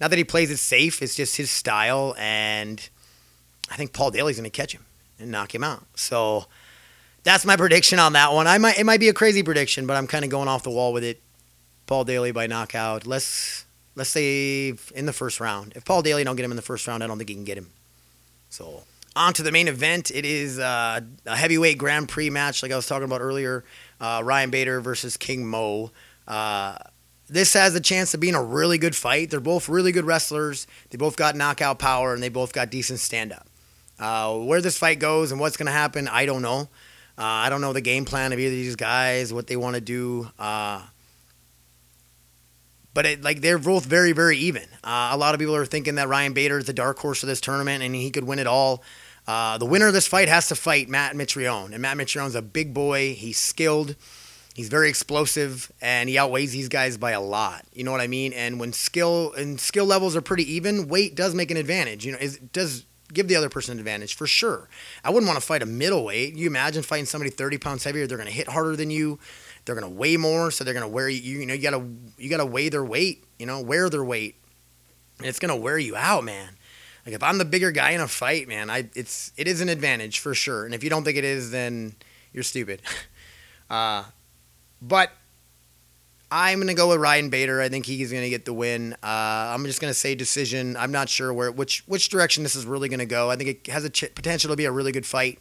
not 0.00 0.10
that 0.10 0.16
he 0.16 0.24
plays 0.24 0.50
it 0.50 0.58
safe. 0.58 1.02
It's 1.02 1.16
just 1.16 1.36
his 1.36 1.50
style, 1.50 2.14
and 2.18 2.88
I 3.70 3.76
think 3.76 3.92
Paul 3.92 4.10
Daley's 4.10 4.36
going 4.36 4.50
to 4.50 4.50
catch 4.50 4.72
him 4.72 4.84
and 5.18 5.30
knock 5.30 5.54
him 5.54 5.64
out. 5.64 5.84
So 5.94 6.46
that's 7.22 7.44
my 7.44 7.56
prediction 7.56 7.98
on 7.98 8.12
that 8.12 8.32
one. 8.32 8.46
I 8.46 8.58
might 8.58 8.78
it 8.78 8.84
might 8.84 9.00
be 9.00 9.08
a 9.08 9.14
crazy 9.14 9.42
prediction, 9.42 9.86
but 9.86 9.96
I'm 9.96 10.06
kind 10.06 10.24
of 10.24 10.30
going 10.30 10.48
off 10.48 10.62
the 10.62 10.70
wall 10.70 10.92
with 10.92 11.04
it. 11.04 11.20
Paul 11.86 12.04
Daley 12.04 12.32
by 12.32 12.46
knockout. 12.46 13.06
Let's 13.06 13.64
let's 13.94 14.10
say 14.10 14.74
in 14.94 15.06
the 15.06 15.12
first 15.12 15.40
round. 15.40 15.72
If 15.76 15.84
Paul 15.84 16.02
Daley 16.02 16.24
don't 16.24 16.36
get 16.36 16.44
him 16.44 16.52
in 16.52 16.56
the 16.56 16.62
first 16.62 16.86
round, 16.86 17.02
I 17.02 17.06
don't 17.06 17.18
think 17.18 17.28
he 17.28 17.34
can 17.34 17.44
get 17.44 17.58
him. 17.58 17.70
So 18.50 18.82
on 19.16 19.32
to 19.34 19.42
the 19.42 19.52
main 19.52 19.68
event. 19.68 20.10
It 20.10 20.24
is 20.24 20.58
uh, 20.58 21.00
a 21.26 21.36
heavyweight 21.36 21.78
Grand 21.78 22.08
Prix 22.08 22.30
match, 22.30 22.62
like 22.62 22.72
I 22.72 22.76
was 22.76 22.86
talking 22.86 23.04
about 23.04 23.20
earlier 23.20 23.64
uh, 24.00 24.22
Ryan 24.24 24.50
Bader 24.50 24.80
versus 24.80 25.16
King 25.16 25.46
Mo. 25.46 25.90
Uh, 26.26 26.76
this 27.28 27.54
has 27.54 27.74
a 27.74 27.80
chance 27.80 28.12
of 28.12 28.20
being 28.20 28.34
a 28.34 28.42
really 28.42 28.76
good 28.76 28.94
fight. 28.94 29.30
They're 29.30 29.40
both 29.40 29.68
really 29.68 29.92
good 29.92 30.04
wrestlers. 30.04 30.66
They 30.90 30.98
both 30.98 31.16
got 31.16 31.36
knockout 31.36 31.78
power 31.78 32.12
and 32.12 32.22
they 32.22 32.28
both 32.28 32.52
got 32.52 32.70
decent 32.70 33.00
stand 33.00 33.32
up. 33.32 33.46
Uh, 33.98 34.38
where 34.38 34.60
this 34.60 34.76
fight 34.76 34.98
goes 34.98 35.30
and 35.30 35.40
what's 35.40 35.56
going 35.56 35.66
to 35.66 35.72
happen, 35.72 36.08
I 36.08 36.26
don't 36.26 36.42
know. 36.42 36.68
Uh, 37.16 37.22
I 37.22 37.48
don't 37.48 37.60
know 37.60 37.72
the 37.72 37.80
game 37.80 38.04
plan 38.04 38.32
of 38.32 38.38
either 38.38 38.48
of 38.48 38.52
these 38.52 38.76
guys, 38.76 39.32
what 39.32 39.46
they 39.46 39.56
want 39.56 39.74
to 39.76 39.80
do. 39.80 40.28
Uh, 40.38 40.82
but 42.92 43.06
it, 43.06 43.22
like 43.22 43.40
they're 43.40 43.58
both 43.58 43.84
very, 43.84 44.12
very 44.12 44.36
even. 44.38 44.64
Uh, 44.82 45.10
a 45.12 45.16
lot 45.16 45.34
of 45.34 45.40
people 45.40 45.54
are 45.54 45.66
thinking 45.66 45.96
that 45.96 46.08
Ryan 46.08 46.32
Bader 46.32 46.58
is 46.58 46.64
the 46.64 46.72
dark 46.72 46.98
horse 46.98 47.22
of 47.22 47.28
this 47.28 47.40
tournament 47.40 47.82
and 47.82 47.94
he 47.94 48.10
could 48.10 48.24
win 48.24 48.38
it 48.38 48.46
all. 48.46 48.82
Uh, 49.26 49.58
the 49.58 49.64
winner 49.64 49.86
of 49.86 49.94
this 49.94 50.06
fight 50.06 50.28
has 50.28 50.48
to 50.48 50.54
fight 50.54 50.88
Matt 50.88 51.14
Mitrione, 51.14 51.72
and 51.72 51.80
Matt 51.80 51.96
Mitrione's 51.96 52.34
a 52.34 52.42
big 52.42 52.74
boy. 52.74 53.14
He's 53.14 53.38
skilled, 53.38 53.96
he's 54.54 54.68
very 54.68 54.90
explosive, 54.90 55.72
and 55.80 56.10
he 56.10 56.18
outweighs 56.18 56.52
these 56.52 56.68
guys 56.68 56.98
by 56.98 57.12
a 57.12 57.20
lot. 57.22 57.64
You 57.72 57.84
know 57.84 57.90
what 57.92 58.02
I 58.02 58.06
mean? 58.06 58.34
And 58.34 58.60
when 58.60 58.74
skill 58.74 59.32
and 59.32 59.58
skill 59.58 59.86
levels 59.86 60.14
are 60.14 60.20
pretty 60.20 60.52
even, 60.52 60.88
weight 60.88 61.14
does 61.14 61.34
make 61.34 61.50
an 61.50 61.56
advantage. 61.56 62.04
You 62.04 62.12
know, 62.12 62.18
it 62.20 62.52
does 62.52 62.84
give 63.14 63.28
the 63.28 63.36
other 63.36 63.48
person 63.48 63.72
an 63.72 63.78
advantage 63.78 64.14
for 64.14 64.26
sure. 64.26 64.68
I 65.02 65.10
wouldn't 65.10 65.26
want 65.26 65.40
to 65.40 65.46
fight 65.46 65.62
a 65.62 65.66
middleweight. 65.66 66.34
You 66.34 66.46
imagine 66.46 66.82
fighting 66.82 67.06
somebody 67.06 67.30
30 67.30 67.58
pounds 67.58 67.84
heavier? 67.84 68.06
They're 68.06 68.18
going 68.18 68.28
to 68.28 68.34
hit 68.34 68.48
harder 68.48 68.76
than 68.76 68.90
you. 68.90 69.18
They're 69.64 69.74
going 69.74 69.90
to 69.90 69.98
weigh 69.98 70.16
more, 70.16 70.50
so 70.50 70.64
they're 70.64 70.74
going 70.74 70.86
to 70.86 70.92
wear 70.92 71.08
you. 71.08 71.40
You 71.40 71.46
know, 71.46 71.54
you 71.54 71.62
got 71.62 71.70
to 71.70 71.88
you 72.18 72.28
got 72.28 72.38
to 72.38 72.46
weigh 72.46 72.68
their 72.68 72.84
weight. 72.84 73.24
You 73.38 73.46
know, 73.46 73.60
wear 73.60 73.88
their 73.88 74.04
weight, 74.04 74.36
and 75.18 75.26
it's 75.26 75.38
going 75.38 75.54
to 75.54 75.60
wear 75.60 75.78
you 75.78 75.96
out, 75.96 76.24
man. 76.24 76.50
Like 77.06 77.14
if 77.14 77.22
I'm 77.22 77.38
the 77.38 77.44
bigger 77.44 77.70
guy 77.70 77.90
in 77.90 78.00
a 78.00 78.08
fight, 78.08 78.48
man, 78.48 78.70
I 78.70 78.88
it's 78.94 79.32
it 79.36 79.48
is 79.48 79.60
an 79.60 79.68
advantage 79.68 80.18
for 80.18 80.34
sure. 80.34 80.64
And 80.64 80.74
if 80.74 80.82
you 80.82 80.90
don't 80.90 81.04
think 81.04 81.16
it 81.16 81.24
is, 81.24 81.50
then 81.50 81.96
you're 82.32 82.42
stupid. 82.42 82.82
uh, 83.70 84.04
but 84.80 85.10
I'm 86.36 86.58
gonna 86.58 86.74
go 86.74 86.88
with 86.88 86.98
Ryan 86.98 87.30
Bader. 87.30 87.60
I 87.60 87.68
think 87.68 87.86
he's 87.86 88.10
gonna 88.10 88.28
get 88.28 88.44
the 88.44 88.52
win. 88.52 88.94
Uh, 88.94 89.06
I'm 89.54 89.64
just 89.66 89.80
gonna 89.80 89.94
say 89.94 90.16
decision. 90.16 90.76
I'm 90.76 90.90
not 90.90 91.08
sure 91.08 91.32
where 91.32 91.52
which 91.52 91.84
which 91.86 92.08
direction 92.08 92.42
this 92.42 92.56
is 92.56 92.66
really 92.66 92.88
gonna 92.88 93.06
go. 93.06 93.30
I 93.30 93.36
think 93.36 93.50
it 93.50 93.70
has 93.70 93.84
a 93.84 93.88
ch- 93.88 94.12
potential 94.16 94.50
to 94.50 94.56
be 94.56 94.64
a 94.64 94.72
really 94.72 94.90
good 94.90 95.06
fight, 95.06 95.38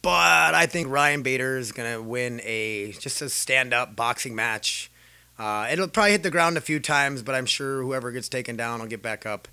but 0.00 0.54
I 0.54 0.64
think 0.64 0.88
Ryan 0.88 1.22
Bader 1.22 1.58
is 1.58 1.72
gonna 1.72 2.00
win 2.00 2.40
a 2.42 2.92
just 2.92 3.20
a 3.20 3.28
stand 3.28 3.74
up 3.74 3.96
boxing 3.96 4.34
match. 4.34 4.90
Uh, 5.38 5.68
it'll 5.70 5.88
probably 5.88 6.12
hit 6.12 6.22
the 6.22 6.30
ground 6.30 6.56
a 6.56 6.62
few 6.62 6.80
times, 6.80 7.22
but 7.22 7.34
I'm 7.34 7.44
sure 7.44 7.82
whoever 7.82 8.10
gets 8.10 8.30
taken 8.30 8.56
down 8.56 8.80
will 8.80 8.86
get 8.86 9.02
back 9.02 9.26
up. 9.26 9.46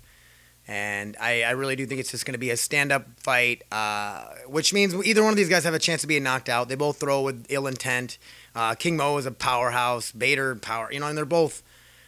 And 0.66 1.16
I, 1.20 1.42
I 1.42 1.50
really 1.50 1.74
do 1.74 1.84
think 1.86 1.98
it's 1.98 2.12
just 2.12 2.24
going 2.24 2.34
to 2.34 2.38
be 2.38 2.50
a 2.50 2.56
stand 2.56 2.92
up 2.92 3.04
fight, 3.18 3.64
uh, 3.72 4.26
which 4.46 4.72
means 4.72 4.94
either 5.04 5.20
one 5.20 5.32
of 5.32 5.36
these 5.36 5.48
guys 5.48 5.64
have 5.64 5.74
a 5.74 5.78
chance 5.80 6.02
to 6.02 6.06
be 6.06 6.20
knocked 6.20 6.48
out. 6.48 6.68
They 6.68 6.76
both 6.76 7.00
throw 7.00 7.22
with 7.22 7.46
ill 7.48 7.66
intent. 7.66 8.16
Uh, 8.54 8.74
King 8.74 8.96
Mo 8.96 9.16
is 9.16 9.26
a 9.26 9.30
powerhouse, 9.30 10.12
Bader 10.12 10.54
power, 10.56 10.92
you 10.92 11.00
know, 11.00 11.06
and 11.06 11.16
they're 11.16 11.24
both. 11.24 11.62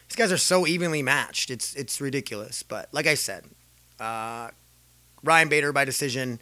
These 0.09 0.17
guys 0.17 0.33
are 0.33 0.39
so 0.39 0.67
evenly 0.67 1.03
matched. 1.03 1.51
It's 1.51 1.75
it's 1.75 2.01
ridiculous. 2.01 2.63
But 2.63 2.89
like 2.93 3.07
I 3.07 3.15
said, 3.15 3.45
uh, 3.99 4.51
Ryan 5.23 5.49
Bader 5.49 5.73
by 5.73 5.85
decision, 5.85 6.41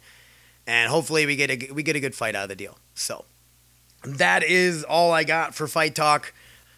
and 0.67 0.91
hopefully 0.91 1.25
we 1.25 1.35
get 1.35 1.49
a 1.49 1.71
we 1.71 1.83
get 1.83 1.95
a 1.95 1.99
good 1.99 2.15
fight 2.15 2.35
out 2.35 2.43
of 2.43 2.49
the 2.49 2.55
deal. 2.55 2.77
So 2.93 3.25
that 4.03 4.43
is 4.43 4.83
all 4.83 5.11
I 5.11 5.23
got 5.23 5.55
for 5.55 5.67
fight 5.67 5.95
talk. 5.95 6.33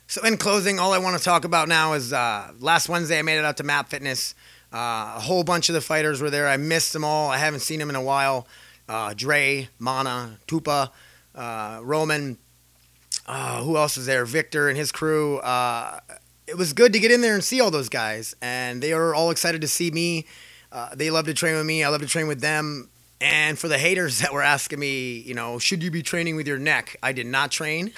So 0.07 0.23
in 0.23 0.37
closing, 0.37 0.79
all 0.79 0.93
I 0.93 0.99
want 0.99 1.17
to 1.17 1.23
talk 1.23 1.45
about 1.45 1.67
now 1.67 1.93
is 1.93 2.13
uh, 2.13 2.51
last 2.59 2.87
Wednesday 2.89 3.17
I 3.17 3.23
made 3.23 3.39
it 3.39 3.45
out 3.45 3.57
to 3.57 3.63
Map 3.63 3.89
Fitness. 3.89 4.35
Uh, 4.71 5.13
a 5.15 5.19
whole 5.21 5.43
bunch 5.43 5.69
of 5.69 5.73
the 5.73 5.81
fighters 5.81 6.21
were 6.21 6.29
there. 6.29 6.47
I 6.47 6.57
missed 6.57 6.93
them 6.93 7.03
all. 7.03 7.31
I 7.31 7.37
haven't 7.37 7.61
seen 7.61 7.79
them 7.79 7.89
in 7.89 7.95
a 7.95 8.01
while. 8.01 8.47
Uh, 8.87 9.15
Dre, 9.15 9.67
Mana, 9.79 10.37
Tupa, 10.47 10.91
uh, 11.33 11.79
Roman. 11.81 12.37
Uh, 13.25 13.63
who 13.63 13.77
else 13.77 13.97
is 13.97 14.05
there? 14.05 14.25
Victor 14.25 14.69
and 14.69 14.77
his 14.77 14.91
crew. 14.91 15.39
Uh, 15.39 15.99
it 16.47 16.57
was 16.57 16.73
good 16.73 16.93
to 16.93 16.99
get 16.99 17.11
in 17.11 17.21
there 17.21 17.33
and 17.33 17.43
see 17.43 17.59
all 17.59 17.71
those 17.71 17.89
guys, 17.89 18.35
and 18.41 18.81
they 18.81 18.93
were 18.93 19.15
all 19.15 19.31
excited 19.31 19.61
to 19.61 19.67
see 19.67 19.89
me. 19.91 20.25
Uh, 20.71 20.93
they 20.93 21.09
love 21.09 21.25
to 21.25 21.33
train 21.33 21.55
with 21.55 21.65
me. 21.65 21.83
I 21.83 21.89
love 21.89 22.01
to 22.01 22.07
train 22.07 22.27
with 22.27 22.41
them. 22.41 22.89
And 23.21 23.57
for 23.57 23.67
the 23.67 23.77
haters 23.77 24.19
that 24.21 24.33
were 24.33 24.43
asking 24.43 24.79
me, 24.79 25.19
you 25.19 25.33
know, 25.33 25.57
should 25.57 25.83
you 25.83 25.91
be 25.91 26.03
training 26.03 26.35
with 26.35 26.47
your 26.47 26.59
neck? 26.59 26.97
I 27.01 27.11
did 27.13 27.27
not 27.27 27.51
train. 27.51 27.93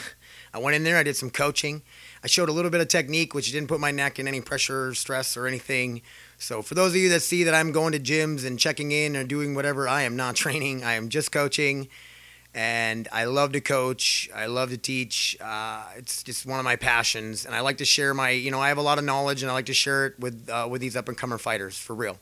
I 0.54 0.60
went 0.60 0.76
in 0.76 0.84
there. 0.84 0.98
I 0.98 1.04
did 1.04 1.16
some 1.16 1.30
coaching. 1.30 1.82
I 2.24 2.28
showed 2.28 2.50
a 2.50 2.52
little 2.52 2.72
bit 2.72 2.82
of 2.82 2.88
technique, 2.88 3.34
which 3.34 3.52
didn't 3.52 3.68
put 3.68 3.80
my 3.80 3.92
neck 3.92 4.20
in 4.20 4.28
any 4.28 4.42
pressure, 4.42 4.94
stress, 4.94 5.38
or 5.38 5.48
anything. 5.48 6.02
So 6.38 6.62
for 6.62 6.76
those 6.76 6.92
of 6.92 6.98
you 6.98 7.10
that 7.10 7.22
see 7.22 7.44
that 7.44 7.54
I'm 7.54 7.72
going 7.72 7.92
to 7.94 8.00
gyms 8.00 8.46
and 8.46 8.58
checking 8.58 8.92
in 8.92 9.16
or 9.16 9.24
doing 9.24 9.56
whatever, 9.56 9.88
I 9.88 10.04
am 10.04 10.16
not 10.16 10.36
training. 10.44 10.84
I 10.84 10.94
am 10.94 11.10
just 11.10 11.32
coaching, 11.32 11.90
and 12.54 13.08
I 13.12 13.26
love 13.26 13.52
to 13.54 13.62
coach. 13.62 14.30
I 14.34 14.48
love 14.48 14.70
to 14.72 14.78
teach. 14.78 15.38
Uh, 15.40 15.84
it's 15.96 16.24
just 16.24 16.46
one 16.46 16.60
of 16.60 16.66
my 16.66 16.76
passions, 16.76 17.46
and 17.46 17.54
I 17.54 17.60
like 17.62 17.78
to 17.78 17.86
share 17.86 18.14
my. 18.14 18.32
You 18.32 18.52
know, 18.52 18.60
I 18.62 18.70
have 18.70 18.78
a 18.78 18.82
lot 18.82 18.98
of 18.98 19.04
knowledge, 19.04 19.42
and 19.42 19.52
I 19.52 19.54
like 19.54 19.68
to 19.68 19.74
share 19.74 20.08
it 20.08 20.20
with 20.20 20.50
uh, 20.50 20.68
with 20.70 20.82
these 20.82 20.96
up 20.96 21.08
and 21.08 21.18
comer 21.18 21.38
fighters 21.38 21.78
for 21.78 21.96
real. 21.96 22.18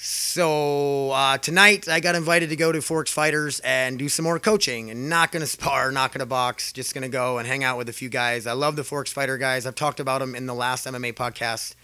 So 0.00 1.10
uh, 1.10 1.38
tonight 1.38 1.88
I 1.88 1.98
got 1.98 2.14
invited 2.14 2.50
to 2.50 2.56
go 2.56 2.70
to 2.70 2.80
Forks 2.80 3.12
Fighters 3.12 3.58
and 3.60 3.98
do 3.98 4.08
some 4.08 4.22
more 4.22 4.38
coaching. 4.38 4.90
And 4.90 5.08
not 5.08 5.32
gonna 5.32 5.46
spar, 5.46 5.90
not 5.90 6.12
gonna 6.12 6.24
box, 6.24 6.72
just 6.72 6.94
gonna 6.94 7.08
go 7.08 7.38
and 7.38 7.48
hang 7.48 7.64
out 7.64 7.78
with 7.78 7.88
a 7.88 7.92
few 7.92 8.08
guys. 8.08 8.46
I 8.46 8.52
love 8.52 8.76
the 8.76 8.84
Forks 8.84 9.12
Fighter 9.12 9.38
guys. 9.38 9.66
I've 9.66 9.74
talked 9.74 9.98
about 9.98 10.20
them 10.20 10.36
in 10.36 10.46
the 10.46 10.54
last 10.54 10.86
MMA 10.86 11.14
podcast 11.14 11.74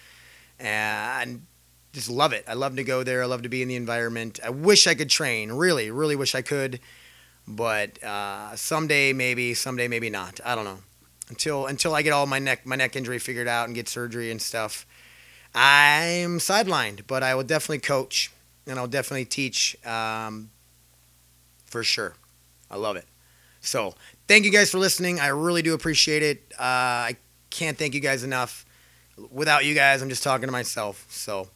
and 0.61 1.47
just 1.95 2.11
love 2.11 2.33
it. 2.33 2.45
I 2.47 2.55
love 2.55 2.77
to 2.77 2.85
go 2.85 3.03
there. 3.03 3.23
I 3.23 3.27
love 3.27 3.43
to 3.43 3.49
be 3.49 3.63
in 3.63 3.69
the 3.69 3.77
environment. 3.77 4.41
I 4.45 4.51
wish 4.51 4.87
I 4.87 4.95
could 4.95 5.09
train. 5.09 5.53
Really, 5.53 5.91
really 5.91 6.17
wish 6.17 6.35
I 6.35 6.43
could. 6.43 6.81
But 7.49 8.03
uh, 8.03 8.55
someday 8.57 9.13
maybe, 9.13 9.55
someday 9.55 9.89
maybe 9.89 10.11
not. 10.11 10.41
I 10.45 10.55
don't 10.55 10.65
know. 10.65 10.79
Until 11.31 11.67
until 11.67 11.95
I 11.95 12.03
get 12.03 12.13
all 12.13 12.27
my 12.27 12.39
neck 12.39 12.67
my 12.67 12.77
neck 12.77 12.97
injury 12.97 13.19
figured 13.19 13.49
out 13.49 13.67
and 13.67 13.75
get 13.75 13.89
surgery 13.89 14.31
and 14.31 14.43
stuff, 14.43 14.87
I'm 15.55 16.39
sidelined. 16.39 17.07
But 17.07 17.23
I 17.23 17.35
will 17.35 17.45
definitely 17.45 17.79
coach 17.79 18.31
and 18.67 18.79
I'll 18.79 18.87
definitely 18.87 19.25
teach 19.25 19.77
um, 19.87 20.51
for 21.65 21.83
sure. 21.83 22.15
I 22.71 22.77
love 22.77 22.97
it. 22.97 23.07
So 23.61 23.95
thank 24.29 24.45
you 24.45 24.51
guys 24.51 24.71
for 24.71 24.79
listening. 24.79 25.21
I 25.21 25.29
really 25.29 25.63
do 25.63 25.73
appreciate 25.73 26.23
it. 26.23 26.43
Uh, 26.59 27.09
I 27.09 27.17
can't 27.51 27.79
thank 27.79 27.95
you 27.95 28.01
guys 28.01 28.23
enough 28.23 28.67
without 29.31 29.65
you 29.65 29.75
guys, 29.75 30.03
I'm 30.03 30.09
just 30.09 30.23
talking 30.23 30.47
to 30.47 30.53
myself. 30.53 31.07
So, 31.09 31.49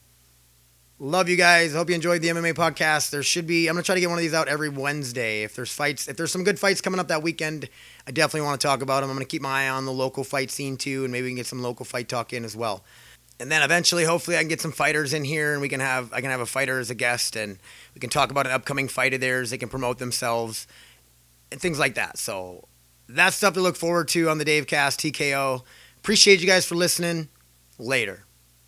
love 0.99 1.29
you 1.29 1.37
guys. 1.37 1.73
Hope 1.73 1.89
you 1.89 1.95
enjoyed 1.95 2.21
the 2.21 2.27
MMA 2.27 2.53
podcast. 2.53 3.09
There 3.09 3.23
should 3.23 3.47
be. 3.47 3.67
I'm 3.67 3.75
gonna 3.75 3.83
try 3.83 3.95
to 3.95 4.01
get 4.01 4.09
one 4.09 4.17
of 4.17 4.21
these 4.21 4.33
out 4.33 4.47
every 4.47 4.69
Wednesday. 4.69 5.43
If 5.43 5.55
there's 5.55 5.71
fights, 5.71 6.07
if 6.07 6.17
there's 6.17 6.31
some 6.31 6.43
good 6.43 6.59
fights 6.59 6.81
coming 6.81 6.99
up 6.99 7.07
that 7.07 7.23
weekend, 7.23 7.69
I 8.05 8.11
definitely 8.11 8.41
want 8.41 8.59
to 8.59 8.67
talk 8.67 8.81
about 8.81 9.01
them. 9.01 9.09
I'm 9.09 9.15
gonna 9.15 9.25
keep 9.25 9.41
my 9.41 9.65
eye 9.65 9.69
on 9.69 9.85
the 9.85 9.93
local 9.93 10.23
fight 10.23 10.51
scene 10.51 10.77
too, 10.77 11.03
and 11.03 11.11
maybe 11.11 11.23
we 11.23 11.29
can 11.29 11.37
get 11.37 11.47
some 11.47 11.61
local 11.61 11.85
fight 11.85 12.09
talk 12.09 12.33
in 12.33 12.43
as 12.43 12.55
well. 12.55 12.83
And 13.39 13.49
then 13.49 13.61
eventually, 13.61 14.03
hopefully, 14.03 14.35
I 14.35 14.41
can 14.41 14.49
get 14.49 14.59
some 14.59 14.73
fighters 14.73 15.13
in 15.13 15.23
here, 15.23 15.53
and 15.53 15.61
we 15.61 15.69
can 15.69 15.79
have 15.79 16.11
I 16.13 16.21
can 16.21 16.29
have 16.29 16.41
a 16.41 16.45
fighter 16.45 16.79
as 16.79 16.89
a 16.89 16.95
guest, 16.95 17.35
and 17.35 17.57
we 17.95 17.99
can 17.99 18.09
talk 18.09 18.31
about 18.31 18.45
an 18.45 18.51
upcoming 18.51 18.87
fight 18.89 19.13
of 19.13 19.21
theirs. 19.21 19.49
They 19.49 19.57
can 19.57 19.69
promote 19.69 19.97
themselves 19.97 20.67
and 21.51 21.61
things 21.61 21.79
like 21.79 21.95
that. 21.95 22.17
So 22.17 22.67
that's 23.07 23.37
stuff 23.37 23.53
to 23.53 23.61
look 23.61 23.75
forward 23.75 24.09
to 24.09 24.29
on 24.29 24.37
the 24.37 24.45
Dave 24.45 24.67
Cast 24.67 24.99
TKO. 24.99 25.63
Appreciate 25.97 26.41
you 26.41 26.47
guys 26.47 26.65
for 26.65 26.75
listening. 26.75 27.29
Later. 27.77 28.25